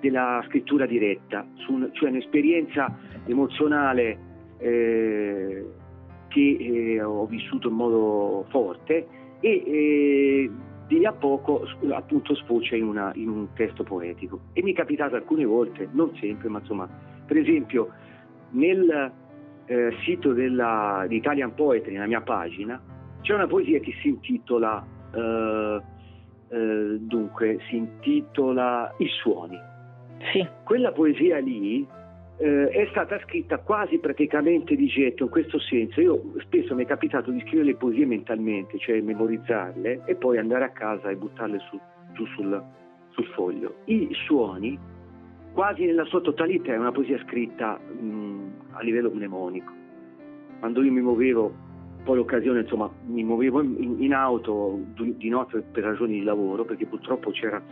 della 0.00 0.44
scrittura 0.48 0.84
diretta, 0.84 1.46
su, 1.54 1.88
cioè 1.92 2.10
un'esperienza 2.10 2.94
emozionale 3.24 4.28
eh, 4.60 5.66
che 6.28 6.56
eh, 6.58 7.02
ho 7.02 7.26
vissuto 7.26 7.68
in 7.68 7.74
modo 7.74 8.46
forte 8.50 9.06
e 9.40 9.62
eh, 9.66 10.50
di 10.86 10.98
lì 10.98 11.06
a 11.06 11.12
poco 11.12 11.66
appunto 11.92 12.34
sfocia 12.34 12.76
in, 12.76 12.84
una, 12.84 13.12
in, 13.14 13.28
un 13.28 13.48
testo 13.54 13.82
poetico. 13.82 14.40
E 14.52 14.62
mi 14.62 14.72
è 14.72 14.74
capitato 14.74 15.14
alcune 15.14 15.44
volte, 15.44 15.88
non 15.92 16.14
sempre, 16.16 16.48
ma 16.48 16.58
insomma, 16.58 16.88
per 17.26 17.36
esempio 17.36 17.92
nel 18.50 19.12
eh, 19.66 19.96
sito 20.04 20.32
della, 20.32 21.04
di 21.06 21.16
Italian 21.16 21.54
Poetry, 21.54 21.92
nella 21.92 22.06
mia 22.06 22.20
pagina, 22.22 22.80
c'è 23.20 23.34
una 23.34 23.46
poesia 23.46 23.78
che 23.78 23.94
si 24.00 24.08
intitola, 24.08 24.84
eh, 25.14 25.80
eh, 26.48 26.98
dunque, 26.98 27.60
si 27.68 27.76
intitola 27.76 28.92
I 28.98 29.06
suoni. 29.06 29.58
Sì. 30.32 30.46
Quella 30.64 30.92
poesia 30.92 31.38
lì 31.38 31.86
eh, 32.40 32.68
è 32.70 32.86
stata 32.88 33.20
scritta 33.20 33.58
quasi 33.58 33.98
praticamente 33.98 34.74
di 34.74 34.86
getto 34.86 35.24
in 35.24 35.30
questo 35.30 35.58
senso. 35.58 36.00
Io 36.00 36.32
spesso 36.38 36.74
mi 36.74 36.84
è 36.84 36.86
capitato 36.86 37.30
di 37.30 37.40
scrivere 37.40 37.64
le 37.64 37.76
poesie 37.76 38.06
mentalmente, 38.06 38.78
cioè 38.78 39.00
memorizzarle 39.02 40.02
e 40.06 40.14
poi 40.14 40.38
andare 40.38 40.64
a 40.64 40.70
casa 40.70 41.10
e 41.10 41.16
buttarle 41.16 41.58
su, 41.68 41.78
giù 42.14 42.24
sul, 42.34 42.62
sul, 43.10 43.26
foglio. 43.34 43.74
I 43.84 44.08
suoni, 44.24 44.78
quasi 45.52 45.84
nella 45.84 46.04
sua 46.04 46.22
totalità, 46.22 46.72
è 46.72 46.78
una 46.78 46.92
poesia 46.92 47.20
scritta 47.26 47.78
mh, 47.78 48.52
a 48.70 48.80
livello 48.80 49.10
mnemonico. 49.10 49.72
Quando 50.60 50.82
io 50.82 50.92
mi 50.92 51.02
muovevo, 51.02 51.52
poi 52.04 52.16
l'occasione, 52.16 52.60
insomma, 52.60 52.90
mi 53.04 53.22
muovevo 53.22 53.60
in, 53.60 53.96
in 53.98 54.14
auto 54.14 54.80
di 54.96 55.28
notte 55.28 55.60
per 55.60 55.84
ragioni 55.84 56.20
di 56.20 56.22
lavoro, 56.22 56.64
perché 56.64 56.86
purtroppo 56.86 57.32
c'era 57.32 57.62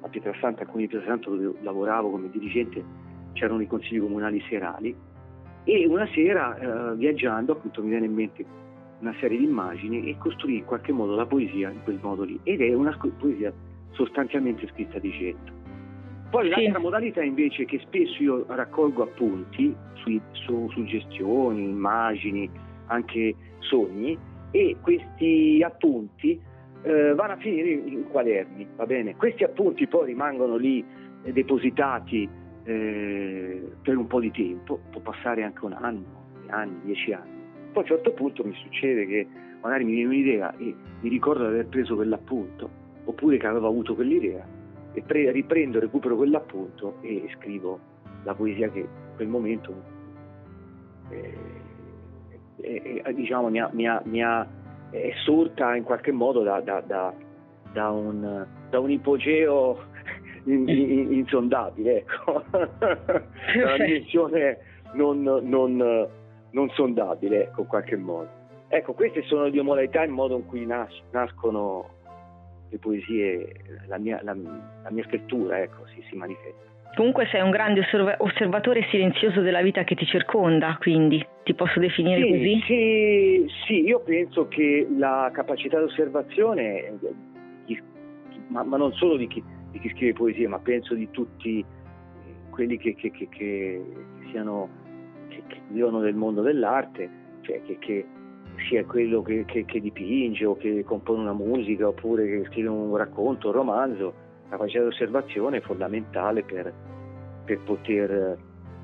a 0.00 0.08
Pietrasanta, 0.08 0.62
a 0.62 0.64
Comune 0.64 0.84
di 0.84 0.88
Pietrasanta 0.88 1.28
dove 1.28 1.58
lavoravo 1.60 2.10
come 2.10 2.30
dirigente, 2.30 3.04
c'erano 3.36 3.60
i 3.60 3.66
consigli 3.66 4.00
comunali 4.00 4.42
serali 4.48 4.96
e 5.64 5.86
una 5.86 6.08
sera 6.14 6.56
eh, 6.56 6.96
viaggiando 6.96 7.52
appunto 7.52 7.82
mi 7.82 7.90
viene 7.90 8.06
in 8.06 8.14
mente 8.14 8.44
una 9.00 9.14
serie 9.20 9.38
di 9.38 9.44
immagini 9.44 10.08
e 10.08 10.16
costruì 10.18 10.58
in 10.58 10.64
qualche 10.64 10.92
modo 10.92 11.14
la 11.14 11.26
poesia 11.26 11.70
in 11.70 11.82
quel 11.82 11.98
modo 12.00 12.22
lì 12.22 12.40
ed 12.42 12.60
è 12.60 12.72
una 12.72 12.96
poesia 13.18 13.52
sostanzialmente 13.90 14.66
scritta 14.68 14.98
di 14.98 15.10
getto. 15.10 15.52
Poi 16.30 16.44
sì. 16.44 16.50
l'altra 16.50 16.80
modalità 16.80 17.22
invece 17.22 17.64
che 17.66 17.78
spesso 17.80 18.22
io 18.22 18.44
raccolgo 18.48 19.02
appunti 19.02 19.74
su, 19.94 20.20
su 20.32 20.68
suggestioni, 20.70 21.62
immagini, 21.62 22.50
anche 22.86 23.34
sogni 23.60 24.18
e 24.50 24.76
questi 24.80 25.62
appunti 25.64 26.40
eh, 26.82 27.14
vanno 27.14 27.32
a 27.32 27.36
finire 27.36 27.70
in 27.70 28.08
quaderni, 28.08 28.66
va 28.76 28.86
bene? 28.86 29.16
Questi 29.16 29.44
appunti 29.44 29.86
poi 29.86 30.06
rimangono 30.06 30.56
lì 30.56 30.84
eh, 31.22 31.32
depositati 31.32 32.28
eh, 32.66 33.62
per 33.80 33.96
un 33.96 34.06
po' 34.06 34.20
di 34.20 34.30
tempo, 34.32 34.80
può 34.90 35.00
passare 35.00 35.44
anche 35.44 35.64
un 35.64 35.72
anno, 35.72 36.04
anni, 36.48 36.80
dieci 36.82 37.12
anni. 37.12 37.34
Poi 37.72 37.76
a 37.76 37.80
un 37.80 37.86
certo 37.86 38.12
punto 38.12 38.44
mi 38.44 38.54
succede 38.54 39.06
che 39.06 39.26
magari 39.62 39.84
mi 39.84 39.92
viene 39.92 40.08
un'idea 40.08 40.56
e 40.56 40.74
mi 41.00 41.08
ricordo 41.08 41.44
di 41.44 41.50
aver 41.50 41.66
preso 41.68 41.94
quell'appunto, 41.94 42.68
oppure 43.04 43.38
che 43.38 43.46
avevo 43.46 43.68
avuto 43.68 43.94
quell'idea, 43.94 44.44
e 44.92 45.00
pre- 45.02 45.30
riprendo, 45.30 45.78
recupero 45.78 46.16
quell'appunto 46.16 46.96
e 47.02 47.28
scrivo 47.36 47.78
la 48.24 48.34
poesia 48.34 48.68
che 48.70 48.80
in 48.80 49.14
quel 49.14 49.28
momento 49.28 49.74
eh, 51.10 51.38
eh, 52.56 53.14
diciamo, 53.14 53.48
mi 53.48 53.60
ha, 53.60 53.70
mi 53.72 53.86
ha, 53.86 54.02
mi 54.06 54.22
ha, 54.24 54.44
è 54.90 55.12
sorta 55.24 55.76
in 55.76 55.84
qualche 55.84 56.10
modo 56.10 56.42
da, 56.42 56.60
da, 56.60 56.80
da, 56.80 57.14
da 57.72 57.90
un, 57.90 58.46
un 58.72 58.90
ipogeo 58.90 59.94
in, 60.46 60.68
in, 60.68 61.12
insondabile, 61.12 61.98
ecco. 61.98 62.44
una 62.50 63.76
dimensione 63.76 64.58
non, 64.92 65.22
non, 65.22 66.08
non, 66.50 66.70
sondabile, 66.70 67.44
ecco, 67.44 67.62
in 67.62 67.66
qualche 67.66 67.96
modo. 67.96 68.28
Ecco, 68.68 68.94
queste 68.94 69.22
sono 69.22 69.44
le 69.44 69.50
due 69.50 69.62
modalità 69.62 70.04
in 70.04 70.12
modo 70.12 70.36
in 70.36 70.46
cui 70.46 70.66
nas- 70.66 71.02
nascono 71.12 71.94
le 72.68 72.78
poesie, 72.78 73.52
la 73.86 73.98
mia, 73.98 74.20
la, 74.22 74.34
la 74.34 74.90
mia 74.90 75.04
scrittura, 75.04 75.60
ecco, 75.60 75.86
si, 75.94 76.02
si 76.08 76.16
manifesta. 76.16 76.64
Comunque 76.94 77.26
sei 77.26 77.42
un 77.42 77.50
grande 77.50 77.80
osserva- 77.80 78.16
osservatore 78.18 78.86
silenzioso 78.90 79.42
della 79.42 79.60
vita 79.60 79.84
che 79.84 79.94
ti 79.94 80.06
circonda, 80.06 80.76
quindi 80.80 81.24
ti 81.44 81.54
posso 81.54 81.78
definire 81.78 82.22
sì, 82.22 82.28
così? 82.28 82.60
Sì, 82.64 83.46
sì, 83.66 83.84
io 83.84 84.00
penso 84.00 84.48
che 84.48 84.86
la 84.96 85.30
capacità 85.32 85.78
di 85.78 85.84
osservazione, 85.84 86.98
ma, 88.48 88.62
ma 88.62 88.76
non 88.76 88.92
solo 88.94 89.16
di 89.16 89.26
chi, 89.26 89.44
di 89.76 89.78
chi 89.80 89.94
scrive 89.94 90.12
poesie, 90.14 90.48
ma 90.48 90.58
penso 90.58 90.94
di 90.94 91.10
tutti 91.10 91.64
quelli 92.50 92.78
che, 92.78 92.94
che, 92.94 93.10
che, 93.10 93.28
che 93.28 93.82
siano, 94.30 94.68
vivono 95.68 96.00
nel 96.00 96.14
mondo 96.14 96.42
dell'arte, 96.42 97.08
cioè 97.42 97.60
che, 97.62 98.06
sia 98.68 98.84
quello 98.86 99.20
che, 99.20 99.44
dipinge 99.66 100.46
o 100.46 100.56
che 100.56 100.82
compone 100.82 101.20
una 101.20 101.34
musica 101.34 101.88
oppure 101.88 102.26
che 102.26 102.44
scrive 102.50 102.68
un 102.68 102.96
racconto, 102.96 103.48
un 103.48 103.52
romanzo, 103.52 104.14
la 104.44 104.50
capacità 104.50 104.80
di 104.80 104.86
osservazione 104.86 105.58
è 105.58 105.60
fondamentale 105.60 106.42
per, 106.42 106.72
per 107.44 107.60
poter 107.60 108.38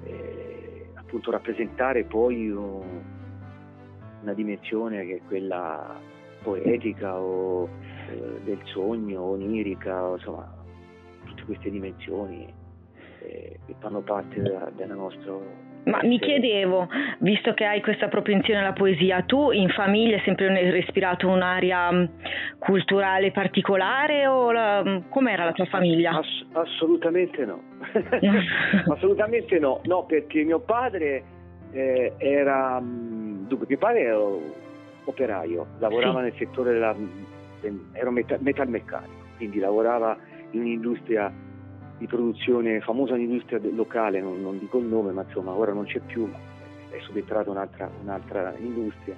eh, 0.05 0.91
appunto 0.93 1.31
rappresentare 1.31 2.05
poi 2.05 2.51
un, 2.51 2.83
una 4.21 4.35
dimensione 4.35 5.07
che 5.07 5.15
è 5.17 5.21
quella 5.27 5.99
poetica 6.43 7.19
o 7.19 7.67
eh, 8.11 8.41
del 8.45 8.61
sogno, 8.65 9.23
onirica, 9.23 10.11
insomma 10.13 10.61
tutte 11.43 11.45
queste 11.45 11.71
dimensioni 11.71 12.53
eh, 13.21 13.59
che 13.67 13.75
fanno 13.81 14.01
parte 14.01 14.41
della, 14.41 14.71
della 14.75 14.95
nostra 14.95 15.71
ma 15.85 15.99
mi 16.05 16.21
chiedevo, 16.21 16.87
visto 17.19 17.55
che 17.55 17.65
hai 17.65 17.81
questa 17.81 18.07
propensione 18.07 18.61
alla 18.61 18.73
poesia, 18.73 19.23
tu 19.23 19.51
in 19.51 19.69
famiglia 19.71 20.15
hai 20.15 20.23
sempre 20.23 20.71
respirato 20.71 21.27
un'area 21.27 21.91
mm, 21.91 22.05
culturale 22.61 23.33
particolare 23.33 24.29
o 24.29 24.53
la, 24.53 24.81
mm, 24.87 25.09
com'era 25.09 25.45
la 25.45 25.51
tua 25.51 25.65
famiglia? 25.65 26.13
Ass- 26.13 26.47
assolutamente 26.53 27.45
no, 27.45 27.63
assolutamente 28.95 29.59
no, 29.59 29.81
no 29.87 30.05
perché 30.05 30.45
mio 30.45 30.61
padre 30.61 31.25
eh, 31.73 32.13
era, 32.17 32.81
mm, 32.81 33.49
dunque 33.49 33.67
mio 33.69 33.79
padre 33.79 34.03
era 34.03 34.19
operaio, 35.03 35.67
lavorava 35.81 36.19
sì. 36.19 36.23
nel 36.23 36.35
settore 36.37 36.73
della, 36.75 36.95
era 37.95 38.11
metalmeccanico, 38.13 39.25
quindi 39.37 39.59
lavorava 39.59 40.17
un'industria 40.59 41.33
di 42.03 42.07
produzione, 42.07 42.81
famosa 42.81 43.15
un'industria 43.15 43.61
locale, 43.73 44.21
non, 44.21 44.41
non, 44.41 44.59
dico 44.59 44.79
il 44.79 44.87
nome, 44.87 45.13
ma 45.13 45.23
insomma 45.23 45.53
ora 45.53 45.73
non 45.73 45.85
c'è 45.85 46.01
più, 46.01 46.27
ma 46.27 46.37
è 46.91 46.99
subentrata 47.01 47.51
un'altra, 47.51 47.89
un'altra 48.03 48.53
industria, 48.59 49.15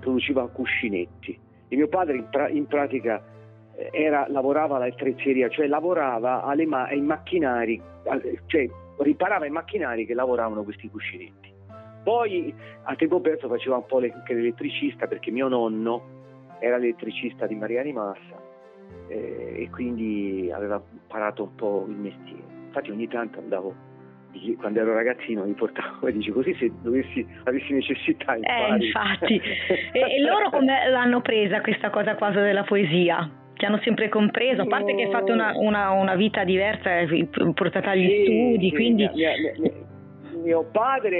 produceva 0.00 0.48
cuscinetti. 0.48 1.38
E 1.68 1.76
mio 1.76 1.86
padre 1.86 2.16
in, 2.16 2.26
pra- 2.28 2.48
in 2.48 2.66
pratica 2.66 3.22
eh, 3.76 3.90
era, 3.92 4.26
lavorava 4.28 4.76
all'altrezzeria, 4.76 5.48
cioè 5.50 5.68
lavorava 5.68 6.42
alle 6.42 6.66
ma- 6.66 6.86
ai 6.86 7.00
macchinari, 7.00 7.80
cioè 8.46 8.68
riparava 8.98 9.46
i 9.46 9.50
macchinari 9.50 10.04
che 10.04 10.14
lavoravano 10.14 10.64
questi 10.64 10.90
cuscinetti. 10.90 11.48
Poi 12.02 12.52
a 12.82 12.96
tempo 12.96 13.20
perso 13.20 13.46
faceva 13.46 13.76
un 13.76 13.86
po' 13.86 13.98
anche 13.98 14.34
l'elettricista 14.34 15.06
perché 15.06 15.30
mio 15.30 15.46
nonno 15.46 16.18
era 16.58 16.76
elettricista 16.76 17.46
di 17.46 17.54
Mariani 17.54 17.92
Massa 17.92 18.48
eh, 19.10 19.62
e 19.62 19.70
quindi 19.70 20.50
aveva 20.54 20.80
imparato 20.92 21.42
un 21.42 21.54
po' 21.56 21.84
il 21.88 21.96
mestiere. 21.96 22.42
Infatti 22.66 22.90
ogni 22.90 23.08
tanto 23.08 23.40
andavo, 23.40 23.74
quando 24.58 24.78
ero 24.78 24.94
ragazzino 24.94 25.44
mi 25.44 25.52
portavo 25.54 26.06
e 26.06 26.12
dice 26.12 26.30
così 26.30 26.54
se 26.54 26.70
dovessi, 26.80 27.26
avessi 27.44 27.72
necessità 27.72 28.36
impari. 28.36 28.82
Eh, 28.82 28.86
infatti. 28.86 29.40
e, 29.92 30.00
e, 30.00 30.20
loro 30.20 30.50
come 30.50 30.88
l'hanno 30.88 31.20
presa 31.20 31.60
questa 31.60 31.90
cosa 31.90 32.14
qua 32.14 32.30
della 32.30 32.62
poesia? 32.62 33.28
Ti 33.54 33.66
hanno 33.66 33.80
sempre 33.82 34.08
compreso, 34.08 34.62
a 34.62 34.66
parte 34.66 34.94
che 34.94 35.02
hai 35.02 35.10
fatto 35.10 35.32
una, 35.32 35.52
una, 35.54 35.90
una 35.90 36.14
vita 36.14 36.44
diversa, 36.44 36.90
portata 37.52 37.90
agli 37.90 38.08
sì, 38.08 38.22
studi, 38.22 38.68
sì, 38.70 38.74
quindi... 38.74 39.10
Mia, 39.12 39.32
mia, 39.36 39.52
mia, 39.58 39.72
mio 40.42 40.64
padre, 40.72 41.18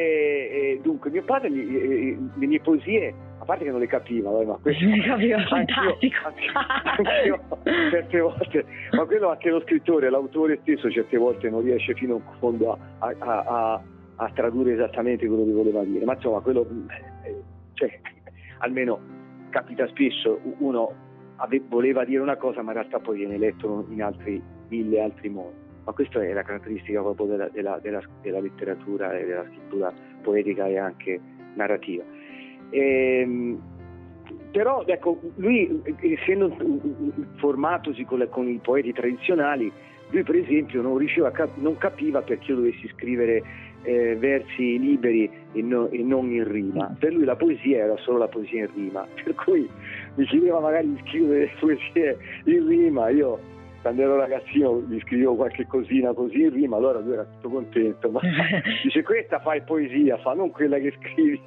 eh, 0.51 0.81
dunque, 0.83 1.11
mio 1.11 1.23
padre, 1.23 1.51
eh, 1.51 2.17
le 2.35 2.47
mie 2.47 2.61
poesie 2.61 3.15
parte 3.51 3.65
che 3.65 3.71
non 3.71 3.81
le 3.81 3.89
capiva, 3.89 4.31
ma 4.31 4.59
questo 4.63 4.85
non 4.85 5.01
capiva, 5.01 5.45
fantastico. 5.47 6.17
Anch'io, 6.25 7.41
anch'io, 7.49 7.91
certe 7.91 8.21
volte, 8.21 8.65
ma 8.93 9.05
quello 9.07 9.29
anche 9.31 9.51
lo 9.51 9.61
scrittore, 9.63 10.09
l'autore 10.09 10.61
stesso 10.63 10.89
certe 10.89 11.17
volte 11.17 11.51
non 11.51 11.63
riesce 11.63 11.95
fino 11.95 12.15
in 12.15 12.23
fondo 12.39 12.73
a, 12.73 12.79
a, 12.99 13.15
a, 13.19 13.83
a 14.17 14.31
tradurre 14.33 14.75
esattamente 14.75 15.27
quello 15.27 15.45
che 15.45 15.53
voleva 15.53 15.83
dire, 15.83 16.05
ma 16.05 16.15
insomma 16.15 16.39
quello, 16.39 16.65
eh, 17.25 17.43
cioè, 17.75 18.01
almeno 18.59 19.01
capita 19.51 19.85
spesso, 19.89 20.39
uno 20.59 20.93
ave- 21.37 21.65
voleva 21.69 22.05
dire 22.05 22.21
una 22.21 22.37
cosa, 22.37 22.63
ma 22.63 22.71
in 22.71 22.79
realtà 22.79 23.01
poi 23.01 23.19
viene 23.19 23.37
letto 23.37 23.85
in 23.89 24.01
altri 24.01 24.41
mille 24.69 25.01
altri 25.01 25.29
modi. 25.29 25.57
Ma 25.83 25.93
questa 25.93 26.23
è 26.23 26.33
la 26.33 26.43
caratteristica 26.43 27.01
proprio 27.01 27.27
della, 27.27 27.49
della, 27.49 27.81
della, 27.83 28.01
della 28.23 28.39
letteratura 28.39 29.19
e 29.19 29.25
della 29.25 29.45
scrittura 29.45 29.93
poetica 30.23 30.67
e 30.67 30.79
anche 30.79 31.19
narrativa. 31.55 32.05
Ehm, 32.71 33.61
però 34.51 34.85
ecco, 34.87 35.21
lui 35.37 35.83
essendo 36.01 36.57
formatosi 37.37 38.05
con, 38.05 38.19
le, 38.19 38.29
con, 38.29 38.49
i 38.49 38.59
poeti 38.63 38.93
tradizionali, 38.93 39.71
lui 40.11 40.23
per 40.25 40.37
esempio 40.37 40.83
non, 40.83 40.99
riusciva, 40.99 41.33
non 41.57 41.77
capiva 41.77 42.21
perché 42.23 42.51
io 42.51 42.57
dovessi 42.57 42.89
scrivere 42.95 43.43
eh, 43.83 44.17
versi 44.17 44.79
liberi 44.79 45.31
e, 45.53 45.63
no, 45.63 45.89
e, 45.89 46.03
non 46.03 46.31
in 46.31 46.51
rima. 46.51 46.95
Per 46.99 47.13
lui 47.13 47.25
la 47.25 47.37
poesia 47.37 47.85
era 47.85 47.97
solo 47.99 48.19
la 48.19 48.29
poesia 48.29 48.65
in 48.65 48.71
rima, 48.75 49.07
per 49.23 49.35
cui 49.35 49.69
mi 50.17 50.25
chiedeva 50.27 50.61
magari 50.61 50.93
di 50.93 51.01
scrivere 51.07 51.51
poesie 51.59 52.19
in 52.45 52.67
rima, 52.67 53.09
io 53.09 53.39
quando 53.83 54.03
ero 54.03 54.17
ragazzino 54.17 54.83
gli 54.89 55.01
scrivevo 55.01 55.37
qualche 55.37 55.67
cosina 55.67 56.13
così 56.13 56.43
in 56.43 56.51
rima, 56.51 56.77
allora 56.77 56.99
lui 56.99 57.15
era 57.15 57.25
tutto 57.25 57.49
contento, 57.49 58.11
ma 58.11 58.21
dice 58.83 59.03
questa 59.03 59.39
fai 59.41 59.63
poesia, 59.63 60.19
fa 60.19 60.35
non 60.35 60.51
quella 60.51 60.79
che 60.79 60.93
scrivi. 60.99 61.41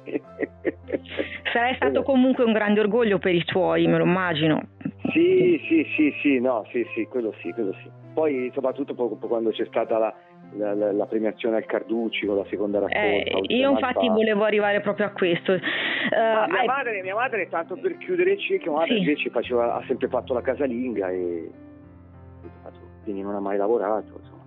Sarai 1.52 1.74
stato 1.76 2.02
comunque 2.02 2.44
un 2.44 2.52
grande 2.52 2.80
orgoglio 2.80 3.18
per 3.18 3.34
i 3.34 3.44
tuoi, 3.44 3.86
me 3.86 3.98
lo 3.98 4.04
immagino. 4.04 4.62
Sì, 5.12 5.60
sì, 5.68 5.86
sì, 5.94 6.14
sì, 6.20 6.40
no, 6.40 6.64
sì, 6.70 6.84
sì, 6.94 7.06
quello 7.06 7.32
sì, 7.40 7.52
quello 7.52 7.72
sì. 7.82 7.90
Poi 8.14 8.50
soprattutto 8.54 8.94
quando 8.94 9.50
c'è 9.50 9.64
stata 9.66 9.98
la, 9.98 10.14
la, 10.56 10.74
la, 10.74 10.92
la, 10.92 11.06
premiazione 11.06 11.56
al 11.56 11.66
Carducci 11.66 12.26
con 12.26 12.36
la 12.36 12.44
seconda 12.48 12.78
raccolta. 12.78 12.98
Eh, 12.98 13.42
io 13.48 13.70
infatti 13.70 14.08
volevo 14.08 14.44
arrivare 14.44 14.80
proprio 14.80 15.06
a 15.06 15.10
questo. 15.10 15.52
Uh, 15.52 15.58
mia, 15.58 16.60
hai... 16.60 16.66
madre, 16.66 17.02
mia, 17.02 17.14
madre, 17.14 17.48
tanto 17.48 17.76
per 17.76 17.96
chiudere 17.98 18.32
il 18.32 18.40
cerchio, 18.40 18.70
mia 18.70 18.80
madre 18.80 18.94
sì. 18.94 19.00
invece 19.00 19.30
faceva, 19.30 19.74
ha 19.74 19.84
sempre 19.86 20.08
fatto 20.08 20.32
la 20.32 20.40
casalinga 20.40 21.10
e 21.10 21.50
quindi 23.04 23.22
non 23.22 23.34
ha 23.34 23.40
mai 23.40 23.56
lavorato. 23.56 24.18
Insomma. 24.18 24.42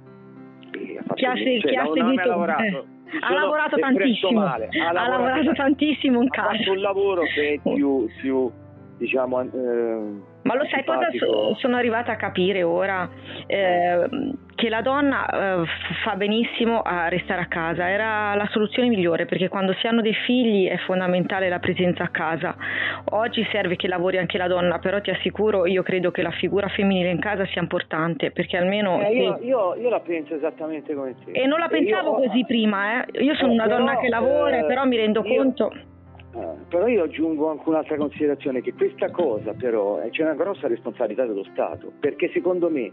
Chi 1.13 1.25
ha, 1.25 1.35
se, 1.35 1.59
cioè, 1.59 1.71
chi 1.71 1.75
ha 1.75 1.85
seguito... 1.93 2.27
Lavorato. 2.27 2.95
Ha 3.21 3.33
lavorato 3.33 3.77
tantissimo, 3.77 4.41
ha 4.41 4.57
lavorato, 4.57 4.77
ha 4.77 4.91
lavorato 4.91 5.53
tantissimo 5.53 6.21
in 6.21 6.29
casa. 6.29 6.49
Ha 6.49 6.57
fatto 6.57 6.71
un 6.71 6.81
lavoro 6.81 7.23
che 7.23 7.53
è 7.53 7.73
più, 7.73 8.07
più 8.19 8.51
diciamo... 8.97 9.41
Eh, 9.41 10.35
ma 10.47 10.55
lo 10.55 10.65
sai 10.69 10.85
cosa 10.85 11.07
sono 11.57 11.75
arrivata 11.75 12.13
a 12.13 12.15
capire 12.15 12.63
ora? 12.63 13.09
Eh, 13.45 14.07
che 14.55 14.69
la 14.69 14.81
donna 14.81 15.27
eh, 15.27 15.65
fa 16.03 16.15
benissimo 16.15 16.81
a 16.81 17.09
restare 17.09 17.41
a 17.41 17.47
casa, 17.47 17.89
era 17.89 18.33
la 18.33 18.47
soluzione 18.49 18.87
migliore 18.87 19.25
perché 19.25 19.49
quando 19.49 19.73
si 19.73 19.85
hanno 19.87 20.01
dei 20.01 20.15
figli 20.25 20.67
è 20.67 20.77
fondamentale 20.77 21.49
la 21.49 21.59
presenza 21.59 22.03
a 22.03 22.07
casa. 22.07 22.55
Oggi 23.11 23.45
serve 23.51 23.75
che 23.75 23.87
lavori 23.87 24.17
anche 24.17 24.37
la 24.37 24.47
donna, 24.47 24.79
però 24.79 25.01
ti 25.01 25.09
assicuro, 25.09 25.67
io 25.67 25.83
credo 25.83 26.11
che 26.11 26.21
la 26.21 26.31
figura 26.31 26.69
femminile 26.69 27.11
in 27.11 27.19
casa 27.19 27.45
sia 27.47 27.61
importante 27.61 28.31
perché 28.31 28.55
almeno... 28.55 29.01
Eh, 29.01 29.15
io, 29.15 29.39
io, 29.41 29.75
io, 29.75 29.89
la 29.89 29.99
penso 29.99 30.33
esattamente 30.33 30.95
come 30.95 31.13
te. 31.23 31.31
E 31.31 31.45
non 31.45 31.59
la 31.59 31.67
pensavo 31.67 32.19
io, 32.21 32.27
così 32.29 32.45
prima, 32.45 33.03
eh. 33.03 33.21
io 33.21 33.35
sono 33.35 33.51
una 33.51 33.65
però, 33.65 33.77
donna 33.77 33.99
che 33.99 34.07
lavora, 34.07 34.63
però 34.63 34.85
mi 34.85 34.95
rendo 34.95 35.23
conto 35.23 35.73
eh, 36.33 36.47
però 36.67 36.87
io 36.87 37.03
aggiungo 37.03 37.49
anche 37.49 37.69
un'altra 37.69 37.97
considerazione, 37.97 38.61
che 38.61 38.73
questa 38.73 39.09
cosa 39.11 39.53
però 39.53 40.01
eh, 40.01 40.09
c'è 40.09 40.23
una 40.23 40.35
grossa 40.35 40.67
responsabilità 40.67 41.25
dello 41.25 41.45
Stato, 41.51 41.91
perché 41.99 42.29
secondo 42.33 42.69
me 42.69 42.91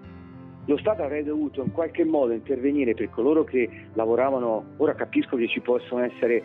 lo 0.67 0.77
Stato 0.79 1.03
avrebbe 1.03 1.29
dovuto 1.29 1.63
in 1.63 1.73
qualche 1.73 2.05
modo 2.05 2.33
intervenire 2.33 2.95
per 2.95 3.11
coloro 3.11 3.45
che 3.45 3.69
lavoravano, 3.93 4.65
ora 4.79 4.95
capisco 4.95 5.37
che 5.37 5.49
ci 5.49 5.61
possono 5.61 6.03
essere 6.03 6.37
eh, 6.37 6.45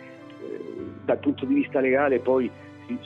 dal 1.05 1.19
punto 1.19 1.46
di 1.46 1.53
vista 1.53 1.79
legale 1.79 2.19
poi 2.19 2.50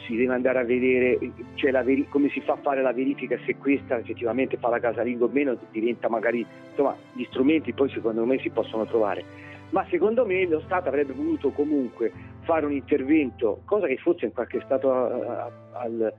si, 0.05 0.15
deve 0.15 0.33
andare 0.33 0.59
a 0.59 0.63
vedere 0.63 1.19
cioè 1.55 1.71
veri- 1.83 2.07
come 2.07 2.29
si 2.29 2.39
fa 2.41 2.53
a 2.53 2.57
fare 2.57 2.81
la 2.81 2.93
verifica 2.93 3.37
se 3.45 3.57
questa 3.57 3.97
effettivamente 3.97 4.57
fa 4.57 4.69
la 4.69 4.79
casalinga 4.79 5.25
o 5.25 5.29
meno, 5.31 5.57
diventa 5.71 6.07
magari, 6.07 6.45
insomma 6.69 6.95
gli 7.13 7.25
strumenti 7.25 7.73
poi 7.73 7.89
secondo 7.89 8.25
me 8.25 8.39
si 8.39 8.49
possono 8.49 8.85
trovare. 8.85 9.23
Ma 9.71 9.86
secondo 9.89 10.25
me 10.25 10.45
lo 10.45 10.62
Stato 10.62 10.88
avrebbe 10.88 11.13
voluto 11.13 11.49
comunque 11.49 12.12
fare 12.43 12.65
un 12.65 12.73
intervento, 12.73 13.62
cosa 13.65 13.88
che 13.88 13.97
forse 13.97 14.25
in 14.25 14.34
qualche 14.34 14.62
Stato 14.65 14.91
al 14.91 16.13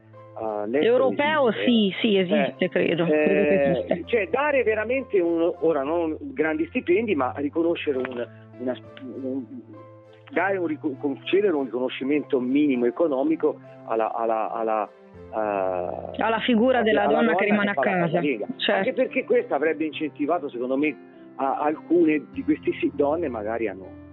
Europeo 0.72 1.52
sì, 1.64 1.94
sì, 2.00 2.16
esiste, 2.16 2.64
eh, 2.64 2.68
credo. 2.68 3.06
Eh, 3.06 4.02
cioè 4.06 4.28
dare 4.28 4.62
veramente 4.64 5.20
un, 5.20 5.52
ora 5.60 5.82
non 5.82 6.16
grandi 6.20 6.66
stipendi, 6.66 7.14
ma 7.14 7.32
riconoscere 7.36 7.98
un, 7.98 8.28
una, 8.58 8.76
un, 9.22 9.44
dare 10.32 10.58
un, 10.58 10.98
concedere 10.98 11.54
un 11.54 11.64
riconoscimento 11.64 12.40
minimo 12.40 12.86
economico 12.86 13.58
alla, 13.86 14.12
alla, 14.12 14.50
alla 14.52 14.88
Uh, 15.30 16.12
alla 16.18 16.38
figura 16.40 16.82
della 16.82 17.06
donna, 17.06 17.20
donna, 17.22 17.34
che 17.34 17.44
rimane 17.44 17.70
a 17.70 17.74
casa. 17.74 18.20
Certo. 18.20 18.72
Anche 18.72 18.92
perché 18.92 19.24
questo 19.24 19.54
avrebbe 19.54 19.84
incentivato, 19.84 20.48
secondo 20.48 20.76
me, 20.76 20.96
a 21.36 21.56
alcune 21.58 22.26
di 22.30 22.44
queste 22.44 22.70
donne 22.92 23.28
magari 23.28 23.66
a 23.66 23.72
non, 23.72 24.03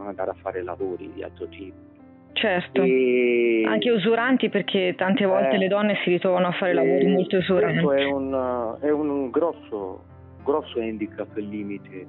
non 0.00 0.08
andare 0.08 0.30
a 0.30 0.36
fare 0.40 0.62
lavori 0.62 1.10
di 1.14 1.22
altro 1.22 1.46
tipo. 1.48 1.88
Certo, 2.32 2.82
e... 2.82 3.64
anche 3.66 3.90
usuranti 3.90 4.48
perché 4.48 4.94
tante 4.96 5.26
volte 5.26 5.56
eh, 5.56 5.58
le 5.58 5.68
donne 5.68 5.98
si 6.02 6.10
ritrovano 6.10 6.46
a 6.46 6.52
fare 6.52 6.72
lavori 6.72 7.06
molto 7.06 7.36
usuranti. 7.36 7.82
Questo 7.82 8.08
è 8.08 8.10
un, 8.10 8.76
è 8.80 8.90
un 8.90 9.30
grosso, 9.30 10.04
grosso 10.42 10.80
handicap 10.80 11.36
il 11.36 11.48
limite 11.48 12.06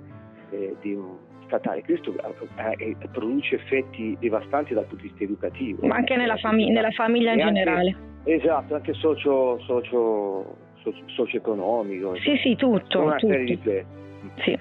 eh, 0.51 0.75
di 0.82 0.93
un 0.93 1.17
statale. 1.47 1.84
Questo 1.84 2.13
eh, 2.15 2.75
eh, 2.77 2.95
produce 3.12 3.56
effetti 3.56 4.15
devastanti 4.19 4.73
dal 4.73 4.86
punto 4.86 5.04
di 5.04 5.10
vista 5.10 5.23
educativo. 5.23 5.86
Ma 5.86 5.95
anche 5.95 6.15
nella, 6.15 6.38
fami- 6.38 6.69
nella 6.69 6.91
famiglia 6.91 7.34
in 7.34 7.41
anche, 7.41 7.54
generale. 7.54 7.95
Esatto, 8.23 8.75
anche 8.75 8.93
socio, 8.93 9.60
socio, 9.62 10.56
socio, 10.82 11.04
socio-economico. 11.08 12.15
Sì, 12.17 12.38
sì, 12.38 12.56
tutto. 12.56 13.01
Una 13.01 13.15
tutto. 13.15 13.34
serie 13.34 13.45
di 13.45 13.58
plessi. 13.58 13.99
Sì. 14.43 14.57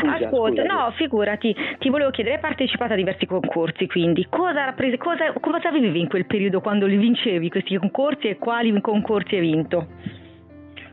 Scusa, 0.00 0.26
Ascolta, 0.26 0.62
scusa. 0.62 0.74
no, 0.74 0.90
figurati, 0.92 1.54
ti 1.78 1.90
volevo 1.90 2.10
chiedere, 2.10 2.36
hai 2.36 2.40
partecipato 2.40 2.92
a 2.92 2.96
diversi 2.96 3.26
concorsi, 3.26 3.86
quindi 3.86 4.26
cosa, 4.28 4.74
cosa, 4.98 5.32
cosa 5.40 5.70
vivevi 5.70 6.00
in 6.00 6.08
quel 6.08 6.26
periodo 6.26 6.60
quando 6.60 6.86
li 6.86 6.96
vincevi 6.96 7.50
questi 7.50 7.76
concorsi 7.76 8.28
e 8.28 8.38
quali 8.38 8.78
concorsi 8.80 9.34
hai 9.36 9.40
vinto? 9.40 9.86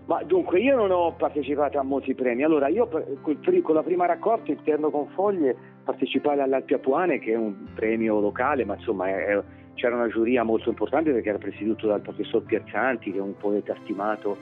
Ma 0.06 0.24
dunque, 0.24 0.60
io 0.60 0.76
non 0.76 0.90
ho 0.92 1.12
partecipato 1.14 1.78
a 1.80 1.84
molti 1.84 2.16
premi. 2.16 2.44
Allora, 2.44 2.70
io 2.70 2.88
con 2.88 3.76
la 3.76 3.84
prima 3.84 4.06
raccolta 4.06 4.52
interno 4.52 4.90
con 4.90 5.08
foglie 5.10 5.56
partecipai 5.84 6.40
all'Alpi 6.40 6.76
Apuane, 6.76 7.20
che 7.20 7.34
è 7.34 7.36
un 7.36 7.54
premio 7.76 8.20
locale, 8.22 8.64
ma 8.64 8.76
insomma 8.76 9.10
è, 9.10 9.42
c'era 9.74 9.96
una 9.96 10.08
giuria 10.08 10.44
molto 10.44 10.70
importante 10.70 11.12
perché 11.12 11.28
era 11.28 11.38
presieduto 11.38 11.88
dal 11.88 12.00
professor 12.00 12.42
Piazzanti, 12.42 13.12
che 13.12 13.18
è 13.18 13.22
un 13.22 13.36
poeta 13.36 13.76
stimato 13.84 14.38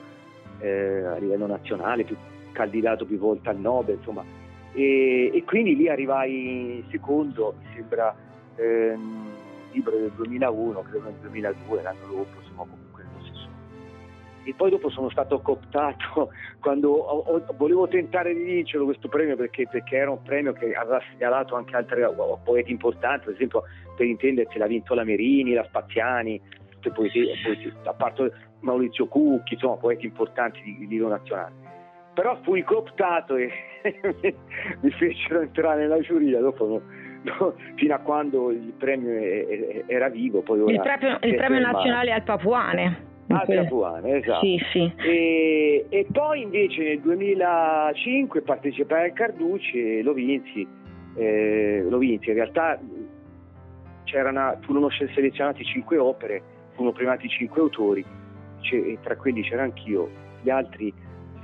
eh, 0.60 1.02
a 1.04 1.16
livello 1.18 1.46
nazionale, 1.46 2.04
più 2.04 2.16
candidato 2.56 3.04
più 3.04 3.18
volte 3.18 3.50
al 3.50 3.58
Nobel, 3.58 3.96
insomma. 3.96 4.24
E, 4.72 5.30
e 5.32 5.44
quindi 5.44 5.76
lì 5.76 5.88
arrivai 5.88 6.82
secondo, 6.90 7.54
mi 7.60 7.66
sembra, 7.74 8.14
ehm, 8.56 9.30
libro 9.72 9.96
del 9.96 10.10
2001, 10.12 10.82
credo 10.82 11.04
nel 11.04 11.14
2002, 11.20 11.82
l'anno 11.82 12.06
dopo, 12.06 12.40
insomma, 12.40 12.62
comunque 12.62 13.04
nello 13.04 13.24
stesso. 13.26 13.48
E 14.44 14.54
poi 14.54 14.70
dopo 14.70 14.88
sono 14.88 15.10
stato 15.10 15.40
cooptato 15.40 16.30
quando 16.60 16.92
ho, 16.92 17.18
ho, 17.18 17.44
volevo 17.56 17.86
tentare 17.88 18.34
di 18.34 18.42
vincerlo 18.42 18.86
questo 18.86 19.08
premio 19.08 19.36
perché, 19.36 19.68
perché, 19.70 19.96
era 19.96 20.10
un 20.10 20.22
premio 20.22 20.54
che 20.54 20.72
aveva 20.72 21.00
segnalato 21.10 21.54
anche 21.56 21.76
altri 21.76 22.02
poeti 22.42 22.70
importanti, 22.70 23.26
per 23.26 23.34
esempio 23.34 23.64
per 23.96 24.06
intendersi 24.06 24.56
l'ha 24.56 24.66
vinto 24.66 24.94
la 24.94 25.04
Merini, 25.04 25.52
la 25.52 25.64
Spaziani, 25.64 26.40
poesie, 26.94 27.34
poesie, 27.42 27.72
a 27.84 27.92
parte 27.92 28.32
Maurizio 28.60 29.06
Cucchi, 29.08 29.54
insomma 29.54 29.76
poeti 29.76 30.06
importanti 30.06 30.62
di 30.62 30.86
livello 30.86 31.08
nazionale 31.08 31.65
però 32.16 32.38
fui 32.40 32.62
cooptato 32.62 33.36
e 33.36 33.50
mi 34.80 34.90
fecero 34.90 35.42
entrare 35.42 35.82
nella 35.82 36.00
giuria 36.00 36.40
dopo 36.40 36.66
no, 36.66 36.80
no, 37.22 37.54
fino 37.74 37.94
a 37.94 37.98
quando 37.98 38.50
il 38.50 38.72
premio 38.78 39.10
era 39.86 40.08
vivo 40.08 40.40
poi 40.40 40.60
il 40.72 40.80
premio, 40.80 41.18
il 41.20 41.34
premio 41.34 41.60
nazionale 41.60 42.12
al 42.12 42.22
Papuane 42.22 43.04
al 43.28 43.44
Papuane, 43.44 44.18
esatto. 44.18 44.46
Sì, 44.46 44.56
sì. 44.70 44.92
E, 44.98 45.86
e, 45.88 46.06
poi 46.12 46.42
invece 46.42 46.84
nel 46.84 47.00
2005 47.00 48.40
partecipai 48.42 49.06
al 49.06 49.12
Carducci 49.14 49.98
e 49.98 50.02
lo 50.04 50.12
vinsi. 50.12 50.64
Eh, 51.16 51.84
lo 51.88 51.98
vinsi. 51.98 52.28
In 52.28 52.36
realtà 52.36 52.78
c'erano, 54.04 54.56
furono 54.60 54.90
selezionati 54.90 55.64
cinque 55.64 55.98
opere, 55.98 56.40
furono 56.74 56.92
premiati 56.92 57.28
cinque 57.28 57.62
autori, 57.62 58.04
e 58.60 58.98
tra 59.02 59.16
quelli 59.16 59.42
c'era 59.42 59.64
anch'io, 59.64 60.08
gli 60.42 60.50
altri 60.50 60.94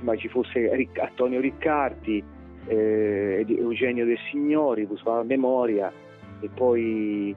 ma 0.03 0.15
ci 0.15 0.27
fosse 0.27 0.69
Antonio 0.99 1.39
Riccardi, 1.39 2.23
eh, 2.67 3.45
Eugenio 3.47 4.05
De 4.05 4.17
Signori, 4.29 4.87
a 5.05 5.23
Memoria 5.23 5.91
e 6.39 6.49
poi 6.53 7.35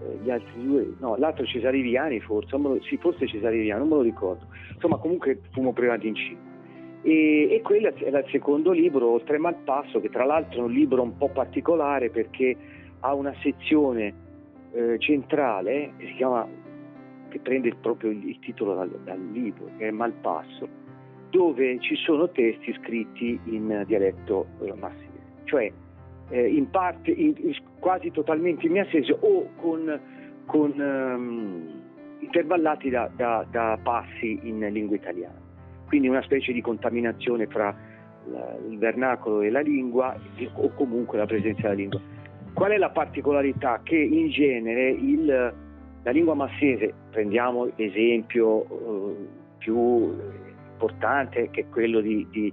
eh, 0.00 0.18
gli 0.22 0.30
altri 0.30 0.64
due, 0.64 0.94
no, 0.98 1.16
l'altro 1.16 1.44
Cesare 1.44 1.80
Viani 1.80 2.20
forse, 2.20 2.56
lo, 2.56 2.78
sì, 2.82 2.96
forse 2.96 3.26
Cesare 3.26 3.58
Viani, 3.58 3.80
non 3.80 3.88
me 3.88 3.94
lo 3.96 4.02
ricordo. 4.02 4.46
Insomma, 4.72 4.96
comunque 4.96 5.40
fummo 5.52 5.72
privati 5.72 6.08
in 6.08 6.14
cinque. 6.14 6.44
E, 7.02 7.48
e 7.52 7.60
quello 7.62 7.92
era 7.94 8.18
il 8.18 8.26
secondo 8.30 8.72
libro, 8.72 9.10
Oltre 9.10 9.38
Malpasso, 9.38 10.00
che 10.00 10.10
tra 10.10 10.24
l'altro 10.24 10.60
è 10.60 10.64
un 10.64 10.72
libro 10.72 11.02
un 11.02 11.16
po' 11.16 11.28
particolare 11.28 12.10
perché 12.10 12.56
ha 13.00 13.14
una 13.14 13.34
sezione 13.42 14.12
eh, 14.72 14.98
centrale 14.98 15.92
che 15.98 16.06
si 16.06 16.14
chiama 16.14 16.46
che 17.28 17.38
prende 17.40 17.74
proprio 17.80 18.10
il, 18.10 18.28
il 18.28 18.38
titolo 18.38 18.74
dal, 18.74 18.90
dal, 19.04 19.20
libro, 19.30 19.70
che 19.76 19.88
è 19.88 19.90
Malpasso, 19.90 20.68
dove 21.30 21.78
ci 21.80 21.94
sono 21.96 22.28
testi 22.30 22.74
scritti 22.80 23.38
in 23.44 23.84
dialetto 23.86 24.46
eh, 24.62 24.72
massese, 24.74 25.20
cioè 25.44 25.70
eh, 26.28 26.46
in 26.48 26.70
parte, 26.70 27.10
in, 27.10 27.34
quasi 27.78 28.10
totalmente 28.10 28.66
in 28.66 28.72
miasese 28.72 29.16
o 29.20 29.50
con, 29.56 30.00
con 30.46 30.72
um, 30.78 31.82
intervallati 32.20 32.90
da, 32.90 33.10
da, 33.14 33.46
da 33.50 33.78
passi 33.82 34.40
in 34.42 34.60
lingua 34.70 34.96
italiana. 34.96 35.44
Quindi 35.86 36.08
una 36.08 36.22
specie 36.22 36.52
di 36.52 36.60
contaminazione 36.60 37.46
fra 37.46 37.74
la, 38.30 38.56
il 38.68 38.78
vernacolo 38.78 39.40
e 39.42 39.50
la 39.50 39.60
lingua 39.60 40.16
o 40.54 40.70
comunque 40.74 41.18
la 41.18 41.26
presenza 41.26 41.62
della 41.62 41.74
lingua. 41.74 42.00
Qual 42.52 42.70
è 42.70 42.76
la 42.76 42.90
particolarità? 42.90 43.80
Che 43.82 43.96
in 43.96 44.30
genere 44.30 44.88
il, 44.90 45.54
la 46.02 46.10
lingua 46.10 46.34
massese, 46.34 46.92
prendiamo 47.10 47.70
l'esempio 47.76 48.64
eh, 48.64 49.26
più 49.58 50.16
importante 50.76 51.48
che 51.50 51.62
è 51.62 51.68
quello 51.70 52.00
di, 52.00 52.26
di, 52.30 52.52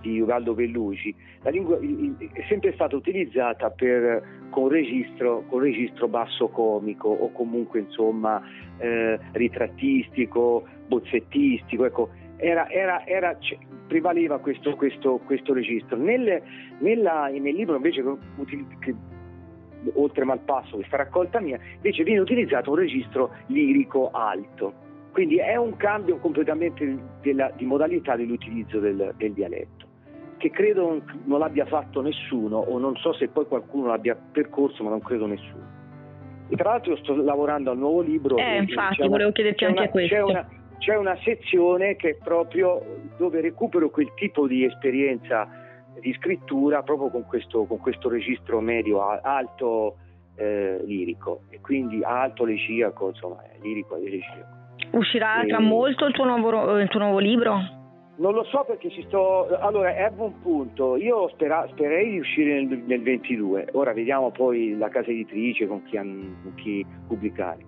di 0.00 0.20
Ugaldo 0.20 0.54
Bellugi, 0.54 1.14
la 1.42 1.50
lingua 1.50 1.78
è 1.78 2.44
sempre 2.48 2.72
stata 2.74 2.96
utilizzata 2.96 3.70
per, 3.70 4.48
con, 4.50 4.68
registro, 4.68 5.44
con 5.48 5.60
registro 5.60 6.08
basso 6.08 6.48
comico 6.48 7.08
o 7.08 7.30
comunque 7.32 7.80
insomma 7.80 8.42
eh, 8.78 9.18
ritrattistico, 9.32 10.66
bozzettistico, 10.86 11.84
ecco, 11.84 12.10
era, 12.36 12.68
era, 12.68 13.06
era, 13.06 13.38
prevaleva 13.86 14.38
questo, 14.38 14.74
questo, 14.74 15.20
questo 15.24 15.52
registro. 15.52 15.96
Nel, 15.96 16.42
nella, 16.78 17.28
nel, 17.28 17.54
libro 17.54 17.76
invece 17.76 18.02
che, 18.80 18.94
oltre 19.94 20.24
Malpasso, 20.24 20.76
questa 20.76 20.96
raccolta 20.96 21.40
mia, 21.40 21.58
invece 21.74 22.02
viene 22.02 22.20
utilizzato 22.20 22.70
un 22.70 22.76
registro 22.76 23.30
lirico 23.46 24.10
alto. 24.10 24.88
Quindi 25.12 25.38
è 25.38 25.56
un 25.56 25.76
cambio 25.76 26.18
completamente 26.18 26.98
della, 27.20 27.50
di 27.56 27.64
modalità 27.64 28.16
dell'utilizzo 28.16 28.78
del, 28.78 29.12
del 29.16 29.32
dialetto 29.32 29.88
che 30.40 30.50
credo 30.50 31.02
non 31.24 31.38
l'abbia 31.38 31.66
fatto 31.66 32.00
nessuno 32.00 32.56
o 32.56 32.78
non 32.78 32.96
so 32.96 33.12
se 33.12 33.28
poi 33.28 33.44
qualcuno 33.44 33.88
l'abbia 33.88 34.16
percorso 34.16 34.82
ma 34.82 34.88
non 34.88 35.02
credo 35.02 35.26
nessuno. 35.26 35.68
E 36.48 36.56
tra 36.56 36.70
l'altro 36.70 36.96
sto 36.96 37.14
lavorando 37.14 37.70
al 37.70 37.76
nuovo 37.76 38.00
libro. 38.00 38.36
Eh, 38.38 38.56
infatti, 38.56 39.06
volevo 39.06 39.32
chiederti 39.32 39.66
anche 39.66 39.80
una, 39.80 39.88
questo. 39.90 40.14
C'è 40.14 40.22
una, 40.22 40.48
c'è 40.78 40.96
una 40.96 41.16
sezione 41.22 41.94
che 41.96 42.10
è 42.10 42.14
proprio 42.16 42.82
dove 43.18 43.42
recupero 43.42 43.90
quel 43.90 44.12
tipo 44.14 44.46
di 44.46 44.64
esperienza 44.64 45.46
di 46.00 46.12
scrittura 46.14 46.82
proprio 46.82 47.10
con 47.10 47.26
questo, 47.26 47.66
con 47.66 47.78
questo 47.78 48.08
registro 48.08 48.60
medio 48.60 49.06
alto 49.06 49.96
eh, 50.36 50.80
lirico 50.86 51.42
e 51.50 51.60
quindi 51.60 52.02
alto 52.02 52.44
elegiaco, 52.44 53.08
insomma, 53.08 53.42
lirico 53.60 53.96
e 53.96 54.06
elegiaco. 54.06 54.59
Uscirà 54.92 55.42
tra 55.46 55.60
molto 55.60 56.06
il 56.06 56.12
tuo, 56.12 56.24
nuovo, 56.24 56.78
il 56.78 56.88
tuo 56.88 57.00
nuovo 57.00 57.18
libro? 57.18 57.78
Non 58.16 58.34
lo 58.34 58.44
so 58.44 58.64
perché 58.66 58.90
ci 58.90 59.02
sto. 59.06 59.48
Allora, 59.60 59.94
è 59.94 60.02
a 60.02 60.10
buon 60.10 60.40
punto. 60.42 60.96
Io 60.96 61.28
spera, 61.28 61.66
sperei 61.70 62.10
di 62.10 62.18
uscire 62.18 62.62
nel, 62.62 62.82
nel, 62.84 63.02
22. 63.02 63.68
Ora 63.72 63.94
vediamo 63.94 64.30
poi 64.30 64.76
la 64.76 64.88
casa 64.90 65.10
editrice 65.10 65.66
con 65.66 65.82
chi, 65.84 65.96
con 65.96 66.52
chi 66.56 66.84
pubblicare. 67.06 67.58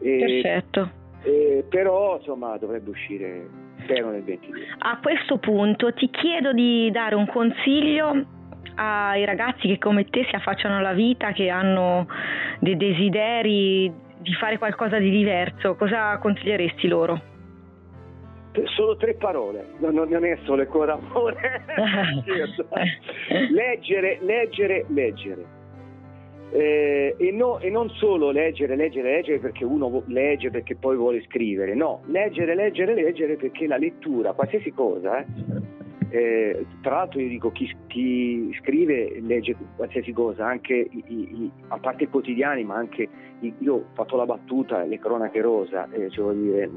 E, 0.00 0.42
Perfetto. 0.42 0.90
E, 1.22 1.64
però, 1.66 2.16
insomma, 2.18 2.58
dovrebbe 2.58 2.90
uscire, 2.90 3.48
spero, 3.84 4.10
nel 4.10 4.22
22. 4.22 4.60
A 4.80 4.98
questo 5.00 5.38
punto 5.38 5.94
ti 5.94 6.10
chiedo 6.10 6.52
di 6.52 6.90
dare 6.90 7.14
un 7.14 7.26
consiglio 7.26 8.26
ai 8.74 9.24
ragazzi 9.24 9.66
che 9.66 9.78
come 9.78 10.04
te 10.04 10.26
si 10.28 10.34
affacciano 10.34 10.76
alla 10.76 10.92
vita, 10.92 11.32
che 11.32 11.48
hanno 11.48 12.06
dei 12.58 12.76
desideri 12.76 13.90
di 14.22 14.32
fare 14.34 14.58
qualcosa 14.58 14.98
di 14.98 15.10
diverso. 15.10 15.74
Cosa 15.74 16.16
consiglieresti 16.18 16.88
loro? 16.88 17.20
Solo 18.76 18.96
tre 18.96 19.14
parole, 19.14 19.66
non, 19.78 19.94
non 19.94 20.24
è 20.24 20.38
solo 20.44 20.62
il 20.62 20.68
cuore 20.68 20.86
d'amore. 20.86 21.62
leggere, 23.50 24.18
leggere, 24.20 24.84
leggere. 24.88 25.60
Eh, 26.52 27.14
e, 27.16 27.30
no, 27.32 27.58
e, 27.60 27.70
non 27.70 27.88
solo 27.92 28.30
leggere, 28.30 28.76
leggere, 28.76 29.10
leggere 29.10 29.38
perché 29.38 29.64
uno 29.64 30.02
legge 30.08 30.50
perché 30.50 30.76
poi 30.76 30.96
vuole 30.96 31.22
scrivere, 31.22 31.74
no, 31.74 32.02
leggere, 32.08 32.54
leggere, 32.54 32.92
leggere 32.92 33.36
perché 33.36 33.66
la 33.66 33.78
lettura, 33.78 34.34
qualsiasi 34.34 34.70
cosa, 34.72 35.20
eh, 35.20 35.26
eh, 36.12 36.66
tra 36.82 36.96
l'altro 36.96 37.20
io 37.20 37.28
dico 37.28 37.50
chi, 37.52 37.74
chi, 37.86 38.54
scrive 38.60 39.18
legge 39.22 39.56
qualsiasi 39.76 40.12
cosa, 40.12 40.46
anche 40.46 40.74
i, 40.74 41.04
i, 41.06 41.50
a 41.68 41.78
parte 41.78 42.04
i 42.04 42.08
quotidiani, 42.08 42.64
ma 42.64 42.74
anche 42.74 43.08
io 43.40 43.74
ho 43.74 43.84
fatto 43.94 44.16
la 44.16 44.26
battuta, 44.26 44.84
le 44.84 44.98
cronache 44.98 45.40
rosa, 45.40 45.88
eh, 45.90 46.10
cioè 46.10 46.34
dire, 46.34 46.68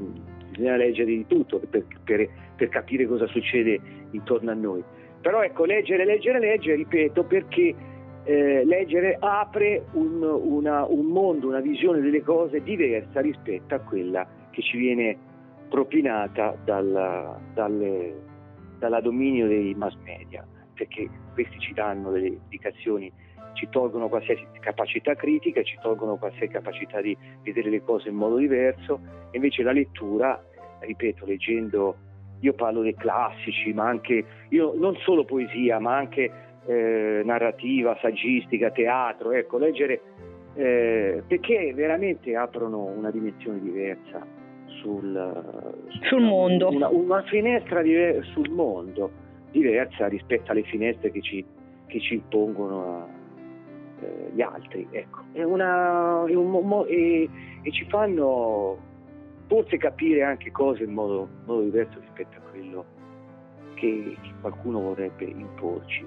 bisogna 0.48 0.76
leggere 0.76 1.10
di 1.10 1.26
tutto 1.26 1.58
per, 1.58 1.84
per, 2.02 2.26
per, 2.56 2.68
capire 2.70 3.06
cosa 3.06 3.26
succede 3.26 3.78
intorno 4.12 4.52
a 4.52 4.54
noi. 4.54 4.82
Però 5.20 5.42
ecco, 5.42 5.66
leggere, 5.66 6.06
leggere, 6.06 6.38
leggere, 6.38 6.76
ripeto, 6.76 7.24
perché 7.24 7.74
eh, 8.24 8.64
leggere 8.64 9.18
apre 9.20 9.84
un, 9.92 10.22
una, 10.22 10.86
un 10.86 11.04
mondo, 11.04 11.48
una 11.48 11.60
visione 11.60 12.00
delle 12.00 12.22
cose 12.22 12.62
diversa 12.62 13.20
rispetto 13.20 13.74
a 13.74 13.80
quella 13.80 14.26
che 14.50 14.62
ci 14.62 14.78
viene 14.78 15.14
propinata 15.68 16.56
dalla, 16.64 17.38
dalle, 17.52 18.14
dalla 18.78 19.00
dominio 19.00 19.46
dei 19.46 19.74
mass 19.74 19.94
media, 20.04 20.46
perché 20.74 21.08
questi 21.34 21.58
ci 21.58 21.72
danno 21.72 22.10
delle 22.10 22.28
indicazioni 22.28 23.12
ci 23.56 23.68
tolgono 23.70 24.08
qualsiasi 24.08 24.46
capacità 24.60 25.14
critica, 25.14 25.62
ci 25.62 25.78
tolgono 25.80 26.16
qualsiasi 26.16 26.52
capacità 26.52 27.00
di 27.00 27.16
vedere 27.42 27.70
le 27.70 27.82
cose 27.82 28.10
in 28.10 28.14
modo 28.14 28.36
diverso, 28.36 29.00
invece 29.32 29.62
la 29.62 29.72
lettura, 29.72 30.40
ripeto, 30.80 31.24
leggendo, 31.24 31.96
io 32.40 32.52
parlo 32.52 32.82
dei 32.82 32.94
classici, 32.94 33.72
ma 33.72 33.88
anche, 33.88 34.24
io 34.50 34.74
non 34.76 34.94
solo 34.96 35.24
poesia, 35.24 35.78
ma 35.78 35.96
anche 35.96 36.30
eh, 36.66 37.22
narrativa, 37.24 37.96
saggistica, 38.00 38.70
teatro, 38.70 39.32
ecco, 39.32 39.56
leggere, 39.56 40.02
eh, 40.54 41.22
perché 41.26 41.72
veramente 41.74 42.36
aprono 42.36 42.84
una 42.84 43.10
dimensione 43.10 43.60
diversa 43.60 44.44
sul, 44.86 45.88
sul 46.02 46.22
mondo. 46.22 46.68
Una, 46.68 46.88
una 46.88 47.22
finestra 47.22 47.82
diver- 47.82 48.24
sul 48.26 48.48
mondo 48.50 49.10
diversa 49.50 50.06
rispetto 50.06 50.52
alle 50.52 50.62
finestre 50.62 51.10
che 51.10 51.20
ci, 51.20 51.44
che 51.86 52.00
ci 52.00 52.14
impongono 52.14 52.82
a, 52.82 53.06
eh, 54.04 54.30
gli 54.32 54.42
altri. 54.42 54.86
Ecco. 54.90 55.22
È 55.32 55.42
una, 55.42 56.24
è 56.26 56.34
un, 56.34 56.84
e, 56.88 57.28
e, 57.62 57.72
ci 57.72 57.84
fanno 57.88 58.78
forse 59.48 59.76
capire 59.76 60.22
anche 60.22 60.50
cose 60.52 60.84
in 60.84 60.92
modo, 60.92 61.28
modo 61.46 61.62
diverso 61.62 61.98
rispetto 62.00 62.36
a 62.38 62.50
quello 62.50 62.84
che, 63.74 64.16
che 64.20 64.30
qualcuno 64.40 64.80
vorrebbe 64.80 65.24
imporci. 65.24 66.04